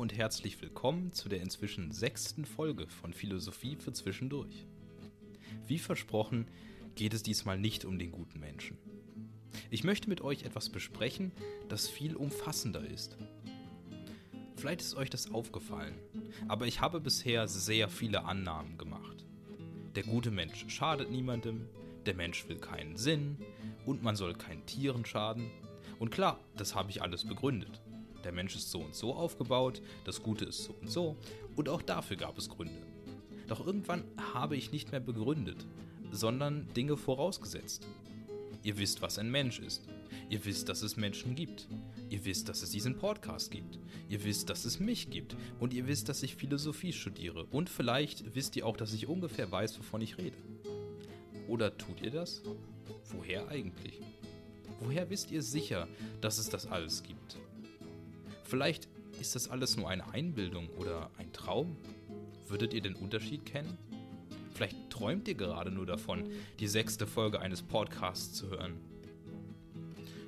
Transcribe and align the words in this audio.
und 0.00 0.16
herzlich 0.16 0.62
willkommen 0.62 1.12
zu 1.12 1.28
der 1.28 1.42
inzwischen 1.42 1.92
sechsten 1.92 2.46
Folge 2.46 2.86
von 2.86 3.12
Philosophie 3.12 3.76
für 3.76 3.92
Zwischendurch. 3.92 4.64
Wie 5.66 5.78
versprochen 5.78 6.48
geht 6.94 7.12
es 7.12 7.22
diesmal 7.22 7.58
nicht 7.58 7.84
um 7.84 7.98
den 7.98 8.10
guten 8.10 8.40
Menschen. 8.40 8.78
Ich 9.68 9.84
möchte 9.84 10.08
mit 10.08 10.22
euch 10.22 10.44
etwas 10.44 10.70
besprechen, 10.70 11.32
das 11.68 11.86
viel 11.86 12.16
umfassender 12.16 12.82
ist. 12.82 13.18
Vielleicht 14.56 14.80
ist 14.80 14.94
euch 14.94 15.10
das 15.10 15.34
aufgefallen, 15.34 15.98
aber 16.48 16.66
ich 16.66 16.80
habe 16.80 16.98
bisher 16.98 17.46
sehr 17.46 17.90
viele 17.90 18.24
Annahmen 18.24 18.78
gemacht. 18.78 19.26
Der 19.96 20.04
gute 20.04 20.30
Mensch 20.30 20.64
schadet 20.68 21.10
niemandem, 21.10 21.68
der 22.06 22.14
Mensch 22.14 22.48
will 22.48 22.58
keinen 22.58 22.96
Sinn 22.96 23.36
und 23.84 24.02
man 24.02 24.16
soll 24.16 24.32
keinen 24.32 24.64
Tieren 24.64 25.04
schaden. 25.04 25.50
Und 25.98 26.10
klar, 26.10 26.40
das 26.56 26.74
habe 26.74 26.88
ich 26.88 27.02
alles 27.02 27.26
begründet. 27.26 27.82
Der 28.24 28.32
Mensch 28.32 28.54
ist 28.54 28.70
so 28.70 28.80
und 28.80 28.94
so 28.94 29.14
aufgebaut, 29.14 29.80
das 30.04 30.22
Gute 30.22 30.44
ist 30.46 30.64
so 30.64 30.74
und 30.80 30.90
so 30.90 31.16
und 31.56 31.68
auch 31.68 31.82
dafür 31.82 32.16
gab 32.16 32.38
es 32.38 32.48
Gründe. 32.48 32.82
Doch 33.48 33.66
irgendwann 33.66 34.04
habe 34.34 34.56
ich 34.56 34.72
nicht 34.72 34.92
mehr 34.92 35.00
begründet, 35.00 35.66
sondern 36.12 36.68
Dinge 36.74 36.96
vorausgesetzt. 36.96 37.86
Ihr 38.62 38.78
wisst, 38.78 39.02
was 39.02 39.18
ein 39.18 39.30
Mensch 39.30 39.58
ist. 39.58 39.82
Ihr 40.28 40.44
wisst, 40.44 40.68
dass 40.68 40.82
es 40.82 40.96
Menschen 40.96 41.34
gibt. 41.34 41.66
Ihr 42.10 42.24
wisst, 42.24 42.48
dass 42.48 42.62
es 42.62 42.70
diesen 42.70 42.96
Podcast 42.96 43.50
gibt. 43.50 43.78
Ihr 44.08 44.22
wisst, 44.22 44.50
dass 44.50 44.64
es 44.64 44.78
mich 44.78 45.10
gibt. 45.10 45.34
Und 45.58 45.72
ihr 45.72 45.88
wisst, 45.88 46.08
dass 46.08 46.22
ich 46.22 46.36
Philosophie 46.36 46.92
studiere. 46.92 47.46
Und 47.46 47.68
vielleicht 47.70 48.34
wisst 48.34 48.54
ihr 48.56 48.66
auch, 48.66 48.76
dass 48.76 48.92
ich 48.92 49.08
ungefähr 49.08 49.50
weiß, 49.50 49.78
wovon 49.78 50.02
ich 50.02 50.18
rede. 50.18 50.36
Oder 51.48 51.76
tut 51.76 52.02
ihr 52.02 52.10
das? 52.10 52.42
Woher 53.12 53.48
eigentlich? 53.48 53.98
Woher 54.78 55.10
wisst 55.10 55.30
ihr 55.30 55.42
sicher, 55.42 55.88
dass 56.20 56.38
es 56.38 56.48
das 56.48 56.66
alles 56.66 57.02
gibt? 57.02 57.36
Vielleicht 58.50 58.88
ist 59.20 59.36
das 59.36 59.48
alles 59.48 59.76
nur 59.76 59.88
eine 59.88 60.12
Einbildung 60.12 60.68
oder 60.70 61.08
ein 61.18 61.32
Traum? 61.32 61.76
Würdet 62.48 62.74
ihr 62.74 62.80
den 62.80 62.96
Unterschied 62.96 63.46
kennen? 63.46 63.78
Vielleicht 64.54 64.90
träumt 64.90 65.28
ihr 65.28 65.36
gerade 65.36 65.70
nur 65.70 65.86
davon, 65.86 66.28
die 66.58 66.66
sechste 66.66 67.06
Folge 67.06 67.40
eines 67.40 67.62
Podcasts 67.62 68.34
zu 68.34 68.50
hören. 68.50 68.80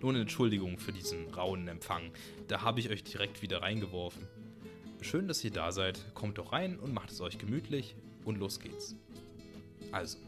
Nun 0.01 0.15
Entschuldigung 0.15 0.79
für 0.79 0.93
diesen 0.93 1.35
rauen 1.35 1.67
Empfang, 1.67 2.13
da 2.47 2.63
habe 2.63 2.79
ich 2.79 2.91
euch 2.91 3.03
direkt 3.03 3.43
wieder 3.43 3.61
reingeworfen. 3.61 4.29
Schön, 5.01 5.27
dass 5.27 5.43
ihr 5.43 5.51
da 5.51 5.73
seid, 5.73 6.15
kommt 6.15 6.39
doch 6.39 6.53
rein 6.53 6.79
und 6.79 6.95
macht 6.95 7.11
es 7.11 7.21
euch 7.21 7.39
gemütlich 7.39 7.97
und 8.25 8.39
los 8.39 8.61
geht's. 8.61 8.95
Also, 9.91 10.19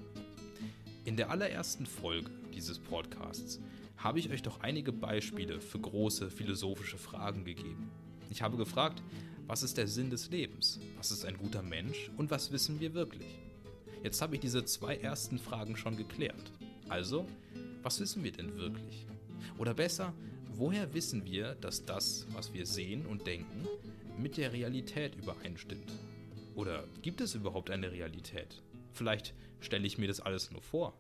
in 1.05 1.17
der 1.17 1.31
allerersten 1.31 1.87
Folge 1.87 2.29
dieses 2.53 2.81
Podcasts 2.81 3.61
habe 4.05 4.19
ich 4.19 4.29
euch 4.29 4.43
doch 4.43 4.61
einige 4.61 4.93
Beispiele 4.93 5.63
für 5.63 5.79
große 5.79 6.31
philosophische 6.31 6.99
Fragen 6.99 7.47
gegeben. 7.47 7.91
Ich 8.29 8.43
habe 8.43 8.59
gefragt, 8.59 9.03
was 9.47 9.63
ist 9.63 9.79
der 9.79 9.89
Sinn 9.89 10.11
des 10.11 10.31
Lebens? 10.31 10.79
Was 10.99 11.11
ist 11.11 11.25
ein 11.25 11.39
guter 11.39 11.63
Mensch? 11.63 12.11
Und 12.19 12.31
was 12.31 12.53
wissen 12.53 12.81
wir 12.81 12.93
wirklich? 12.93 13.39
Jetzt 14.03 14.21
habe 14.21 14.35
ich 14.35 14.43
diese 14.43 14.63
zwei 14.67 14.99
ersten 14.99 15.39
Fragen 15.39 15.75
schon 15.75 15.97
geklärt. 15.97 16.53
Also, 16.91 17.27
was 17.83 17.99
wissen 17.99 18.23
wir 18.23 18.33
denn 18.33 18.59
wirklich? 18.59 19.07
Oder 19.57 19.73
besser, 19.73 20.13
woher 20.53 20.93
wissen 20.93 21.25
wir, 21.25 21.55
dass 21.55 21.87
das, 21.87 22.27
was 22.35 22.53
wir 22.53 22.67
sehen 22.67 23.07
und 23.07 23.27
denken, 23.27 23.67
mit 24.19 24.37
der 24.37 24.53
Realität 24.53 25.15
übereinstimmt? 25.15 25.91
Oder 26.55 26.85
gibt 27.01 27.23
es 27.23 27.35
überhaupt 27.35 27.71
eine 27.71 27.91
Realität? 27.91 28.63
Vielleicht 28.93 29.33
stelle 29.61 29.87
ich 29.87 29.97
mir 29.97 30.09
das 30.09 30.21
alles 30.21 30.51
nur 30.51 30.61
vor. 30.61 30.95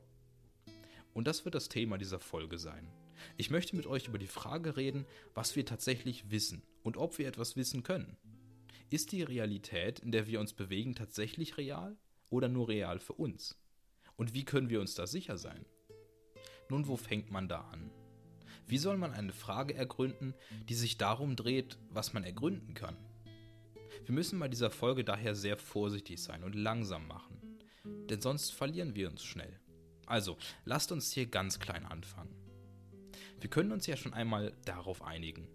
Und 1.15 1.27
das 1.27 1.45
wird 1.45 1.55
das 1.55 1.69
Thema 1.69 1.97
dieser 1.97 2.19
Folge 2.19 2.59
sein. 2.59 2.93
Ich 3.37 3.48
möchte 3.48 3.77
mit 3.77 3.87
euch 3.87 4.09
über 4.09 4.19
die 4.19 4.27
Frage 4.27 4.77
reden, 4.77 5.07
was 5.33 5.57
wir 5.57 5.64
tatsächlich 5.64 6.30
wissen 6.30 6.63
und 6.83 6.97
ob 6.97 7.19
wir 7.19 7.27
etwas 7.27 7.57
wissen 7.57 7.83
können. 7.83 8.17
Ist 8.91 9.13
die 9.13 9.23
Realität, 9.23 10.01
in 10.01 10.13
der 10.13 10.27
wir 10.27 10.41
uns 10.41 10.52
bewegen, 10.52 10.95
tatsächlich 10.95 11.57
real 11.57 11.97
oder 12.30 12.48
nur 12.48 12.69
real 12.69 12.98
für 12.98 13.14
uns? 13.14 13.57
Und 14.17 14.35
wie 14.35 14.45
können 14.45 14.69
wir 14.69 14.80
uns 14.80 14.95
da 14.95 15.07
sicher 15.07 15.39
sein? 15.39 15.64
Nun, 16.69 16.86
wo 16.86 16.97
fängt 16.97 17.31
man 17.31 17.48
da 17.48 17.61
an? 17.61 17.91
Wie 18.67 18.79
soll 18.79 18.96
man 18.96 19.13
eine 19.13 19.33
Frage 19.33 19.75
ergründen, 19.75 20.35
die 20.69 20.75
sich 20.75 20.96
darum 20.96 21.36
dreht, 21.36 21.79
was 21.91 22.13
man 22.13 22.25
ergründen 22.25 22.75
kann? 22.75 22.96
Wir 24.05 24.14
müssen 24.14 24.39
bei 24.39 24.48
dieser 24.48 24.70
Folge 24.70 25.05
daher 25.05 25.35
sehr 25.35 25.57
vorsichtig 25.57 26.23
sein 26.23 26.42
und 26.42 26.55
langsam 26.55 27.07
machen, 27.07 27.41
denn 27.85 28.20
sonst 28.20 28.51
verlieren 28.51 28.95
wir 28.95 29.11
uns 29.11 29.25
schnell. 29.25 29.61
Also, 30.07 30.37
lasst 30.65 30.92
uns 30.92 31.13
hier 31.13 31.27
ganz 31.27 31.59
klein 31.59 31.85
anfangen. 31.85 32.35
Wir 33.41 33.51
können 33.51 33.73
uns 33.73 33.87
ja 33.87 33.97
schon 33.97 34.15
einmal 34.15 34.53
darauf 34.65 35.03
einigen. 35.03 35.48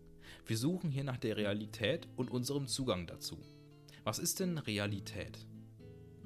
Wir 0.46 0.58
suchen 0.58 0.92
hier 0.92 1.04
nach 1.04 1.18
der 1.18 1.38
Realität 1.38 2.08
und 2.16 2.32
unserem 2.32 2.68
Zugang 2.68 3.08
dazu. 3.08 3.40
Was 4.04 4.20
ist 4.20 4.40
denn 4.40 4.58
Realität? 4.58 5.46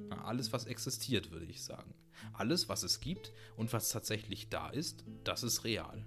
alles, 0.09 0.53
was 0.53 0.66
existiert, 0.66 1.31
würde 1.31 1.45
ich 1.45 1.63
sagen. 1.63 1.94
Alles, 2.33 2.69
was 2.69 2.83
es 2.83 3.00
gibt 3.00 3.33
und 3.57 3.73
was 3.73 3.89
tatsächlich 3.89 4.50
da 4.50 4.69
ist, 4.69 5.03
das 5.23 5.44
ist 5.44 5.63
real. 5.63 6.06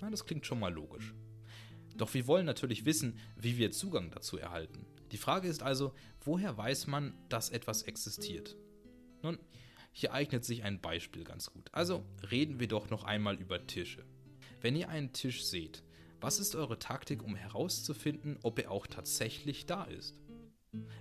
Na, 0.00 0.10
das 0.10 0.24
klingt 0.24 0.46
schon 0.46 0.60
mal 0.60 0.72
logisch. 0.72 1.14
Doch 1.96 2.12
wir 2.14 2.26
wollen 2.26 2.46
natürlich 2.46 2.84
wissen, 2.84 3.18
wie 3.36 3.56
wir 3.56 3.70
Zugang 3.70 4.10
dazu 4.10 4.38
erhalten. 4.38 4.86
Die 5.12 5.16
Frage 5.16 5.48
ist 5.48 5.62
also, 5.62 5.94
woher 6.20 6.56
weiß 6.56 6.86
man, 6.86 7.14
dass 7.28 7.50
etwas 7.50 7.82
existiert? 7.82 8.56
Nun, 9.22 9.38
hier 9.96 10.12
eignet 10.12 10.44
sich 10.44 10.64
ein 10.64 10.80
Beispiel 10.80 11.22
ganz 11.22 11.52
gut. 11.52 11.68
Also 11.72 12.04
reden 12.32 12.58
wir 12.58 12.66
doch 12.66 12.90
noch 12.90 13.04
einmal 13.04 13.36
über 13.36 13.64
Tische. 13.64 14.04
Wenn 14.60 14.74
ihr 14.74 14.88
einen 14.88 15.12
Tisch 15.12 15.44
seht, 15.44 15.84
was 16.20 16.40
ist 16.40 16.56
eure 16.56 16.80
Taktik, 16.80 17.22
um 17.22 17.36
herauszufinden, 17.36 18.38
ob 18.42 18.58
er 18.58 18.72
auch 18.72 18.88
tatsächlich 18.88 19.66
da 19.66 19.84
ist? 19.84 20.18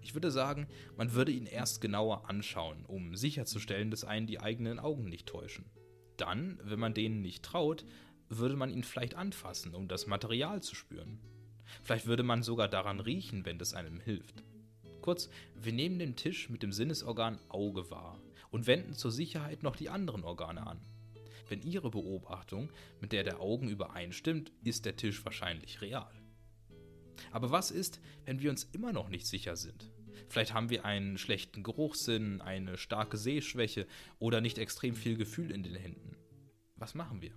Ich 0.04 0.14
würde 0.14 0.30
sagen, 0.30 0.68
man 0.96 1.14
würde 1.14 1.32
ihn 1.32 1.48
erst 1.48 1.82
genauer 1.82 2.30
anschauen, 2.30 2.86
um 2.86 3.16
sicherzustellen, 3.16 3.90
dass 3.90 4.04
einen 4.04 4.28
die 4.28 4.40
eigenen 4.40 4.78
Augen 4.78 5.10
nicht 5.10 5.26
täuschen. 5.26 5.66
Dann, 6.18 6.60
wenn 6.64 6.80
man 6.80 6.94
denen 6.94 7.24
nicht 7.24 7.44
traut, 7.44 7.86
würde 8.30 8.56
man 8.56 8.70
ihn 8.70 8.84
vielleicht 8.84 9.16
anfassen, 9.16 9.74
um 9.74 9.88
das 9.88 10.06
Material 10.06 10.62
zu 10.62 10.76
spüren. 10.76 11.20
Vielleicht 11.82 12.06
würde 12.06 12.22
man 12.22 12.44
sogar 12.44 12.68
daran 12.68 13.00
riechen, 13.00 13.44
wenn 13.44 13.58
das 13.58 13.74
einem 13.74 14.00
hilft. 14.00 14.44
Kurz, 15.02 15.32
wir 15.56 15.74
nehmen 15.74 15.98
den 15.98 16.16
Tisch 16.16 16.52
mit 16.52 16.62
dem 16.62 16.72
Sinnesorgan 16.72 17.40
Auge 17.50 17.90
wahr 17.90 18.22
und 18.54 18.68
wenden 18.68 18.94
zur 18.94 19.12
Sicherheit 19.12 19.64
noch 19.64 19.76
die 19.76 19.90
anderen 19.90 20.24
Organe 20.24 20.66
an. 20.68 20.80
Wenn 21.50 21.64
Ihre 21.64 21.90
Beobachtung 21.90 22.70
mit 23.02 23.12
der 23.12 23.24
der 23.24 23.40
Augen 23.40 23.68
übereinstimmt, 23.68 24.52
ist 24.64 24.86
der 24.86 24.96
Tisch 24.96 25.26
wahrscheinlich 25.26 25.82
real. 25.82 26.14
Aber 27.32 27.50
was 27.50 27.72
ist, 27.72 28.00
wenn 28.26 28.42
wir 28.42 28.52
uns 28.52 28.64
immer 28.66 28.94
noch 28.94 29.10
nicht 29.10 29.26
sicher 29.26 29.56
sind? 29.56 29.92
Vielleicht 30.30 30.54
haben 30.54 30.70
wir 30.70 30.86
einen 30.86 31.18
schlechten 31.18 31.64
Geruchssinn, 31.64 32.42
eine 32.42 32.78
starke 32.78 33.18
Sehschwäche 33.18 33.88
oder 34.20 34.40
nicht 34.40 34.60
extrem 34.60 34.96
viel 34.96 35.18
Gefühl 35.18 35.50
in 35.50 35.64
den 35.64 35.76
Händen. 35.76 36.16
Was 36.76 36.94
machen 36.94 37.24
wir? 37.24 37.34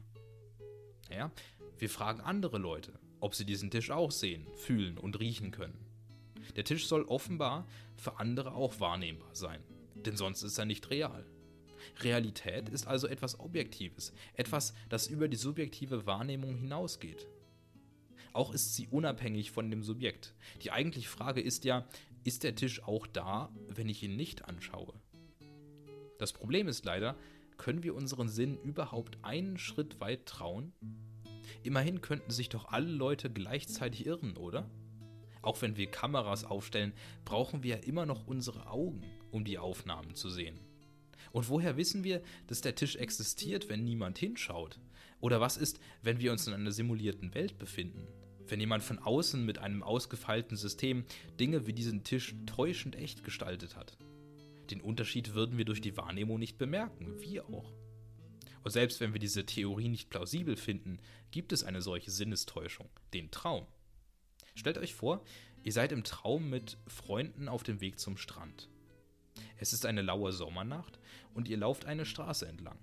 Naja, 1.08 1.32
wir 1.78 1.88
fragen 1.88 2.20
andere 2.20 2.58
Leute, 2.58 2.92
ob 3.20 3.34
sie 3.34 3.46
diesen 3.46 3.70
Tisch 3.70 3.90
auch 3.90 4.10
sehen, 4.10 4.46
fühlen 4.54 4.98
und 4.98 5.18
riechen 5.18 5.50
können. 5.50 5.78
Der 6.56 6.64
Tisch 6.64 6.86
soll 6.86 7.04
offenbar 7.04 7.66
für 7.96 8.18
andere 8.20 8.52
auch 8.52 8.80
wahrnehmbar 8.80 9.34
sein, 9.34 9.62
denn 10.06 10.16
sonst 10.16 10.42
ist 10.42 10.58
er 10.58 10.64
nicht 10.64 10.90
real. 10.90 11.26
Realität 12.00 12.68
ist 12.68 12.86
also 12.86 13.06
etwas 13.06 13.40
Objektives, 13.40 14.12
etwas, 14.34 14.74
das 14.88 15.06
über 15.06 15.28
die 15.28 15.36
subjektive 15.36 16.06
Wahrnehmung 16.06 16.54
hinausgeht. 16.56 17.26
Auch 18.32 18.52
ist 18.52 18.74
sie 18.74 18.86
unabhängig 18.88 19.50
von 19.50 19.70
dem 19.70 19.82
Subjekt. 19.82 20.34
Die 20.62 20.70
eigentliche 20.70 21.08
Frage 21.08 21.40
ist 21.40 21.64
ja, 21.64 21.88
ist 22.24 22.42
der 22.42 22.54
Tisch 22.54 22.82
auch 22.82 23.06
da, 23.06 23.50
wenn 23.68 23.88
ich 23.88 24.02
ihn 24.02 24.16
nicht 24.16 24.44
anschaue? 24.44 24.92
Das 26.18 26.32
Problem 26.32 26.68
ist 26.68 26.84
leider, 26.84 27.16
können 27.56 27.82
wir 27.82 27.94
unseren 27.94 28.28
Sinn 28.28 28.58
überhaupt 28.58 29.18
einen 29.22 29.58
Schritt 29.58 30.00
weit 30.00 30.26
trauen? 30.26 30.72
Immerhin 31.62 32.00
könnten 32.00 32.30
sich 32.30 32.48
doch 32.48 32.68
alle 32.68 32.90
Leute 32.90 33.30
gleichzeitig 33.30 34.06
irren, 34.06 34.36
oder? 34.36 34.68
Auch 35.40 35.62
wenn 35.62 35.76
wir 35.76 35.90
Kameras 35.90 36.44
aufstellen, 36.44 36.92
brauchen 37.24 37.62
wir 37.62 37.76
ja 37.76 37.82
immer 37.82 38.04
noch 38.04 38.26
unsere 38.26 38.66
Augen, 38.66 39.02
um 39.36 39.44
die 39.44 39.58
Aufnahmen 39.58 40.14
zu 40.14 40.30
sehen. 40.30 40.58
Und 41.32 41.48
woher 41.48 41.76
wissen 41.76 42.02
wir, 42.02 42.22
dass 42.46 42.62
der 42.62 42.74
Tisch 42.74 42.96
existiert, 42.96 43.68
wenn 43.68 43.84
niemand 43.84 44.18
hinschaut? 44.18 44.80
Oder 45.20 45.40
was 45.40 45.56
ist, 45.56 45.78
wenn 46.02 46.18
wir 46.18 46.32
uns 46.32 46.46
in 46.46 46.54
einer 46.54 46.72
simulierten 46.72 47.34
Welt 47.34 47.58
befinden? 47.58 48.06
Wenn 48.48 48.60
jemand 48.60 48.82
von 48.82 48.98
außen 48.98 49.44
mit 49.44 49.58
einem 49.58 49.82
ausgefeilten 49.82 50.56
System 50.56 51.04
Dinge 51.38 51.66
wie 51.66 51.72
diesen 51.72 52.04
Tisch 52.04 52.34
täuschend 52.46 52.96
echt 52.96 53.24
gestaltet 53.24 53.76
hat? 53.76 53.98
Den 54.70 54.80
Unterschied 54.80 55.34
würden 55.34 55.58
wir 55.58 55.64
durch 55.64 55.80
die 55.80 55.96
Wahrnehmung 55.96 56.38
nicht 56.38 56.58
bemerken, 56.58 57.20
wir 57.20 57.44
auch. 57.48 57.72
Und 58.64 58.70
selbst 58.70 59.00
wenn 59.00 59.12
wir 59.12 59.20
diese 59.20 59.46
Theorie 59.46 59.88
nicht 59.88 60.10
plausibel 60.10 60.56
finden, 60.56 60.98
gibt 61.30 61.52
es 61.52 61.62
eine 61.62 61.82
solche 61.82 62.10
Sinnestäuschung, 62.10 62.88
den 63.14 63.30
Traum. 63.30 63.66
Stellt 64.54 64.78
euch 64.78 64.94
vor, 64.94 65.22
ihr 65.62 65.72
seid 65.72 65.92
im 65.92 66.02
Traum 66.02 66.48
mit 66.50 66.78
Freunden 66.86 67.48
auf 67.48 67.62
dem 67.62 67.80
Weg 67.80 68.00
zum 68.00 68.16
Strand. 68.16 68.68
Es 69.58 69.72
ist 69.72 69.86
eine 69.86 70.02
laue 70.02 70.32
Sommernacht 70.32 70.98
und 71.34 71.48
ihr 71.48 71.56
lauft 71.56 71.86
eine 71.86 72.04
Straße 72.04 72.46
entlang. 72.46 72.78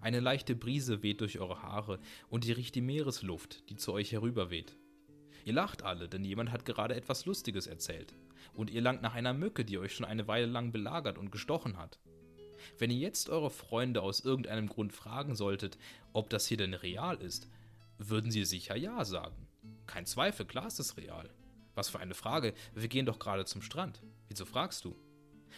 Eine 0.00 0.20
leichte 0.20 0.54
Brise 0.54 1.02
weht 1.02 1.20
durch 1.20 1.38
eure 1.38 1.62
Haare 1.62 1.98
und 2.28 2.44
ihr 2.44 2.56
riecht 2.56 2.74
die 2.74 2.80
Meeresluft, 2.80 3.68
die 3.68 3.76
zu 3.76 3.92
euch 3.92 4.12
herüberweht. 4.12 4.76
Ihr 5.44 5.52
lacht 5.52 5.82
alle, 5.82 6.08
denn 6.08 6.24
jemand 6.24 6.52
hat 6.52 6.64
gerade 6.64 6.94
etwas 6.94 7.26
Lustiges 7.26 7.66
erzählt. 7.66 8.14
Und 8.54 8.70
ihr 8.70 8.80
langt 8.80 9.02
nach 9.02 9.14
einer 9.14 9.34
Mücke, 9.34 9.64
die 9.64 9.78
euch 9.78 9.94
schon 9.94 10.06
eine 10.06 10.28
Weile 10.28 10.46
lang 10.46 10.72
belagert 10.72 11.18
und 11.18 11.32
gestochen 11.32 11.78
hat. 11.78 11.98
Wenn 12.78 12.90
ihr 12.90 12.98
jetzt 12.98 13.28
eure 13.28 13.50
Freunde 13.50 14.02
aus 14.02 14.20
irgendeinem 14.20 14.68
Grund 14.68 14.92
fragen 14.92 15.34
solltet, 15.34 15.78
ob 16.12 16.30
das 16.30 16.46
hier 16.46 16.56
denn 16.56 16.74
real 16.74 17.16
ist, 17.20 17.48
würden 17.98 18.30
sie 18.30 18.44
sicher 18.44 18.76
ja 18.76 19.04
sagen. 19.04 19.48
Kein 19.86 20.06
Zweifel, 20.06 20.46
klar 20.46 20.66
ist 20.66 20.80
es 20.80 20.96
real. 20.96 21.28
Was 21.74 21.88
für 21.88 21.98
eine 21.98 22.14
Frage, 22.14 22.54
wir 22.74 22.88
gehen 22.88 23.06
doch 23.06 23.18
gerade 23.18 23.44
zum 23.44 23.62
Strand. 23.62 24.02
Wieso 24.28 24.44
fragst 24.44 24.84
du? 24.84 24.96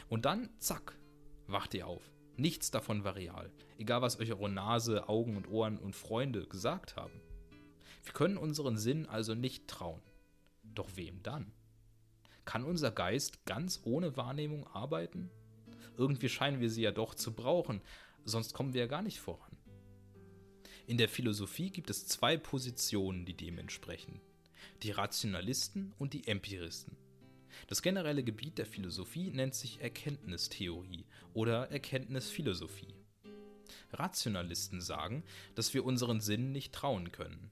Und 0.09 0.25
dann, 0.25 0.51
zack, 0.59 0.99
wacht 1.47 1.75
ihr 1.75 1.87
auf. 1.87 2.11
Nichts 2.37 2.71
davon 2.71 3.05
war 3.05 3.15
real, 3.15 3.53
egal 3.79 4.03
was 4.03 4.19
euch 4.19 4.33
eure 4.33 4.51
Nase, 4.51 5.09
Augen 5.09 5.37
und 5.37 5.49
Ohren 5.49 5.79
und 5.79 5.95
Freunde 5.95 6.47
gesagt 6.47 6.97
haben. 6.97 7.21
Wir 8.03 8.13
können 8.13 8.37
unseren 8.37 8.77
Sinn 8.77 9.07
also 9.07 9.35
nicht 9.35 9.69
trauen. 9.69 10.03
Doch 10.63 10.97
wem 10.97 11.23
dann? 11.23 11.53
Kann 12.45 12.65
unser 12.65 12.91
Geist 12.91 13.47
ganz 13.47 13.81
ohne 13.85 14.17
Wahrnehmung 14.17 14.67
arbeiten? 14.67 15.31
Irgendwie 15.97 16.29
scheinen 16.29 16.61
wir 16.61 16.71
sie 16.71 16.83
ja 16.83 16.91
doch 16.91 17.15
zu 17.15 17.33
brauchen, 17.33 17.81
sonst 18.25 18.53
kommen 18.53 18.75
wir 18.75 18.83
ja 18.83 18.87
gar 18.89 19.03
nicht 19.03 19.21
voran. 19.21 19.57
In 20.87 20.99
der 20.99 21.09
Philosophie 21.09 21.71
gibt 21.71 21.89
es 21.89 22.07
zwei 22.07 22.37
Positionen, 22.37 23.25
die 23.25 23.37
dem 23.37 23.59
entsprechen. 23.59 24.21
Die 24.83 24.91
Rationalisten 24.91 25.95
und 25.99 26.13
die 26.13 26.27
Empiristen. 26.27 26.97
Das 27.69 27.83
generelle 27.83 28.23
Gebiet 28.23 28.59
der 28.59 28.67
Philosophie 28.67 29.31
nennt 29.31 29.55
sich 29.55 29.81
Erkenntnistheorie 29.81 31.07
oder 31.33 31.71
Erkenntnisphilosophie. 31.71 32.95
Rationalisten 33.93 34.81
sagen, 34.81 35.25
dass 35.55 35.75
wir 35.75 35.85
unseren 35.85 36.21
Sinnen 36.21 36.53
nicht 36.53 36.73
trauen 36.73 37.13
können. 37.13 37.51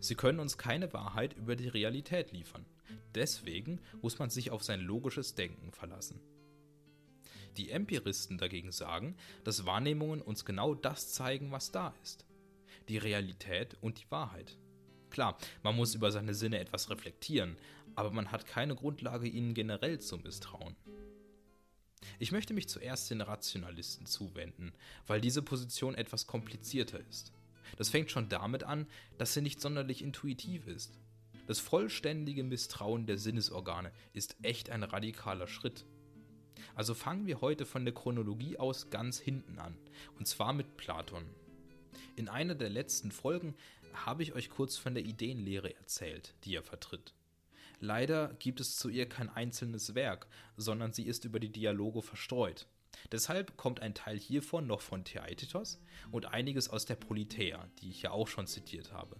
Sie 0.00 0.14
können 0.14 0.40
uns 0.40 0.58
keine 0.58 0.92
Wahrheit 0.92 1.34
über 1.36 1.56
die 1.56 1.68
Realität 1.68 2.32
liefern. 2.32 2.64
Deswegen 3.14 3.80
muss 4.00 4.18
man 4.18 4.30
sich 4.30 4.50
auf 4.50 4.62
sein 4.62 4.80
logisches 4.80 5.34
Denken 5.34 5.72
verlassen. 5.72 6.20
Die 7.56 7.70
Empiristen 7.70 8.38
dagegen 8.38 8.72
sagen, 8.72 9.16
dass 9.44 9.66
Wahrnehmungen 9.66 10.22
uns 10.22 10.44
genau 10.44 10.74
das 10.74 11.12
zeigen, 11.12 11.52
was 11.52 11.70
da 11.70 11.94
ist. 12.02 12.24
Die 12.88 12.96
Realität 12.96 13.76
und 13.82 14.00
die 14.00 14.10
Wahrheit. 14.10 14.58
Klar, 15.12 15.36
man 15.62 15.76
muss 15.76 15.94
über 15.94 16.10
seine 16.10 16.32
Sinne 16.32 16.58
etwas 16.58 16.88
reflektieren, 16.88 17.58
aber 17.94 18.10
man 18.10 18.32
hat 18.32 18.46
keine 18.46 18.74
Grundlage, 18.74 19.28
ihnen 19.28 19.52
generell 19.52 20.00
zu 20.00 20.16
misstrauen. 20.16 20.74
Ich 22.18 22.32
möchte 22.32 22.54
mich 22.54 22.66
zuerst 22.66 23.10
den 23.10 23.20
Rationalisten 23.20 24.06
zuwenden, 24.06 24.72
weil 25.06 25.20
diese 25.20 25.42
Position 25.42 25.94
etwas 25.94 26.26
komplizierter 26.26 26.98
ist. 27.10 27.30
Das 27.76 27.90
fängt 27.90 28.10
schon 28.10 28.30
damit 28.30 28.64
an, 28.64 28.86
dass 29.18 29.34
sie 29.34 29.42
nicht 29.42 29.60
sonderlich 29.60 30.00
intuitiv 30.02 30.66
ist. 30.66 30.98
Das 31.46 31.60
vollständige 31.60 32.42
Misstrauen 32.42 33.04
der 33.04 33.18
Sinnesorgane 33.18 33.92
ist 34.14 34.36
echt 34.40 34.70
ein 34.70 34.82
radikaler 34.82 35.46
Schritt. 35.46 35.84
Also 36.74 36.94
fangen 36.94 37.26
wir 37.26 37.42
heute 37.42 37.66
von 37.66 37.84
der 37.84 37.92
Chronologie 37.92 38.56
aus 38.56 38.88
ganz 38.88 39.18
hinten 39.18 39.58
an, 39.58 39.76
und 40.18 40.26
zwar 40.26 40.54
mit 40.54 40.78
Platon. 40.78 41.26
In 42.16 42.30
einer 42.30 42.54
der 42.54 42.70
letzten 42.70 43.12
Folgen 43.12 43.54
habe 43.92 44.22
ich 44.22 44.34
euch 44.34 44.50
kurz 44.50 44.76
von 44.76 44.94
der 44.94 45.04
Ideenlehre 45.04 45.74
erzählt, 45.76 46.34
die 46.44 46.54
er 46.54 46.62
vertritt. 46.62 47.14
Leider 47.80 48.34
gibt 48.34 48.60
es 48.60 48.76
zu 48.76 48.88
ihr 48.88 49.08
kein 49.08 49.28
einzelnes 49.28 49.94
Werk, 49.94 50.28
sondern 50.56 50.92
sie 50.92 51.04
ist 51.04 51.24
über 51.24 51.40
die 51.40 51.50
Dialoge 51.50 52.02
verstreut. 52.02 52.66
Deshalb 53.10 53.56
kommt 53.56 53.80
ein 53.80 53.94
Teil 53.94 54.18
hiervon 54.18 54.66
noch 54.66 54.80
von 54.80 55.04
Theaetetos 55.04 55.80
und 56.10 56.26
einiges 56.26 56.68
aus 56.68 56.84
der 56.84 56.94
Politeia, 56.94 57.68
die 57.80 57.90
ich 57.90 58.02
ja 58.02 58.12
auch 58.12 58.28
schon 58.28 58.46
zitiert 58.46 58.92
habe. 58.92 59.16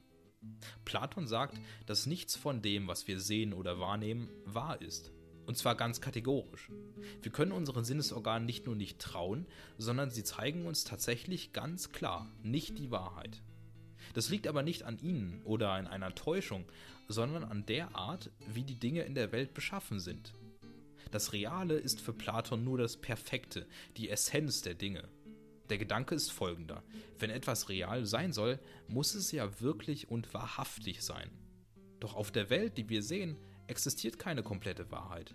Platon 0.84 1.26
sagt, 1.26 1.58
dass 1.86 2.06
nichts 2.06 2.36
von 2.36 2.62
dem, 2.62 2.86
was 2.86 3.08
wir 3.08 3.20
sehen 3.20 3.52
oder 3.52 3.80
wahrnehmen, 3.80 4.28
wahr 4.44 4.80
ist. 4.80 5.12
Und 5.46 5.58
zwar 5.58 5.74
ganz 5.74 6.00
kategorisch. 6.00 6.70
Wir 7.20 7.32
können 7.32 7.52
unseren 7.52 7.84
Sinnesorganen 7.84 8.46
nicht 8.46 8.66
nur 8.66 8.76
nicht 8.76 9.00
trauen, 9.00 9.46
sondern 9.76 10.10
sie 10.10 10.22
zeigen 10.22 10.66
uns 10.66 10.84
tatsächlich 10.84 11.52
ganz 11.52 11.90
klar 11.90 12.30
nicht 12.42 12.78
die 12.78 12.90
Wahrheit. 12.90 13.42
Das 14.12 14.28
liegt 14.28 14.46
aber 14.46 14.62
nicht 14.62 14.82
an 14.82 14.98
ihnen 14.98 15.40
oder 15.44 15.70
an 15.70 15.86
einer 15.86 16.14
Täuschung, 16.14 16.64
sondern 17.08 17.44
an 17.44 17.66
der 17.66 17.96
Art, 17.96 18.30
wie 18.52 18.64
die 18.64 18.78
Dinge 18.78 19.02
in 19.02 19.14
der 19.14 19.32
Welt 19.32 19.54
beschaffen 19.54 20.00
sind. 20.00 20.32
Das 21.10 21.32
Reale 21.32 21.74
ist 21.74 22.00
für 22.00 22.12
Platon 22.12 22.64
nur 22.64 22.78
das 22.78 22.96
Perfekte, 22.96 23.66
die 23.96 24.08
Essenz 24.08 24.62
der 24.62 24.74
Dinge. 24.74 25.08
Der 25.68 25.78
Gedanke 25.78 26.14
ist 26.14 26.32
folgender. 26.32 26.82
Wenn 27.18 27.30
etwas 27.30 27.68
real 27.68 28.04
sein 28.04 28.32
soll, 28.32 28.58
muss 28.88 29.14
es 29.14 29.32
ja 29.32 29.60
wirklich 29.60 30.08
und 30.08 30.32
wahrhaftig 30.34 31.02
sein. 31.02 31.30
Doch 32.00 32.14
auf 32.14 32.30
der 32.30 32.50
Welt, 32.50 32.78
die 32.78 32.88
wir 32.88 33.02
sehen, 33.02 33.36
existiert 33.66 34.18
keine 34.18 34.42
komplette 34.42 34.90
Wahrheit. 34.90 35.34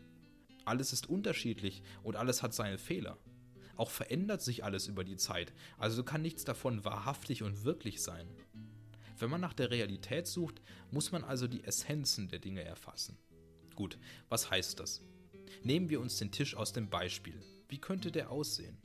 Alles 0.66 0.94
ist 0.94 1.08
unterschiedlich 1.08 1.82
und 2.04 2.18
alles 2.18 2.44
hat 2.44 2.54
seine 2.54 2.78
Fehler. 2.78 3.18
Auch 3.78 3.90
verändert 3.92 4.42
sich 4.42 4.64
alles 4.64 4.88
über 4.88 5.04
die 5.04 5.16
Zeit, 5.16 5.54
also 5.78 6.04
kann 6.04 6.24
nichts 6.24 6.44
davon 6.44 6.84
wahrhaftig 6.84 7.44
und 7.44 7.64
wirklich 7.64 8.02
sein. 8.02 8.28
Wenn 9.20 9.30
man 9.30 9.42
nach 9.42 9.54
der 9.54 9.72
Realität 9.72 10.28
sucht, 10.28 10.62
muss 10.92 11.12
man 11.12 11.24
also 11.24 11.48
die 11.48 11.64
Essenzen 11.64 12.28
der 12.28 12.40
Dinge 12.40 12.64
erfassen. 12.64 13.18
Gut, 13.76 13.98
was 14.30 14.50
heißt 14.50 14.80
das? 14.80 15.02
Nehmen 15.64 15.90
wir 15.90 16.00
uns 16.02 16.18
den 16.18 16.32
Tisch 16.32 16.56
aus 16.56 16.74
dem 16.74 16.90
Beispiel. 16.90 17.40
Wie 17.68 17.80
könnte 17.80 18.12
der 18.12 18.32
aussehen? 18.32 18.78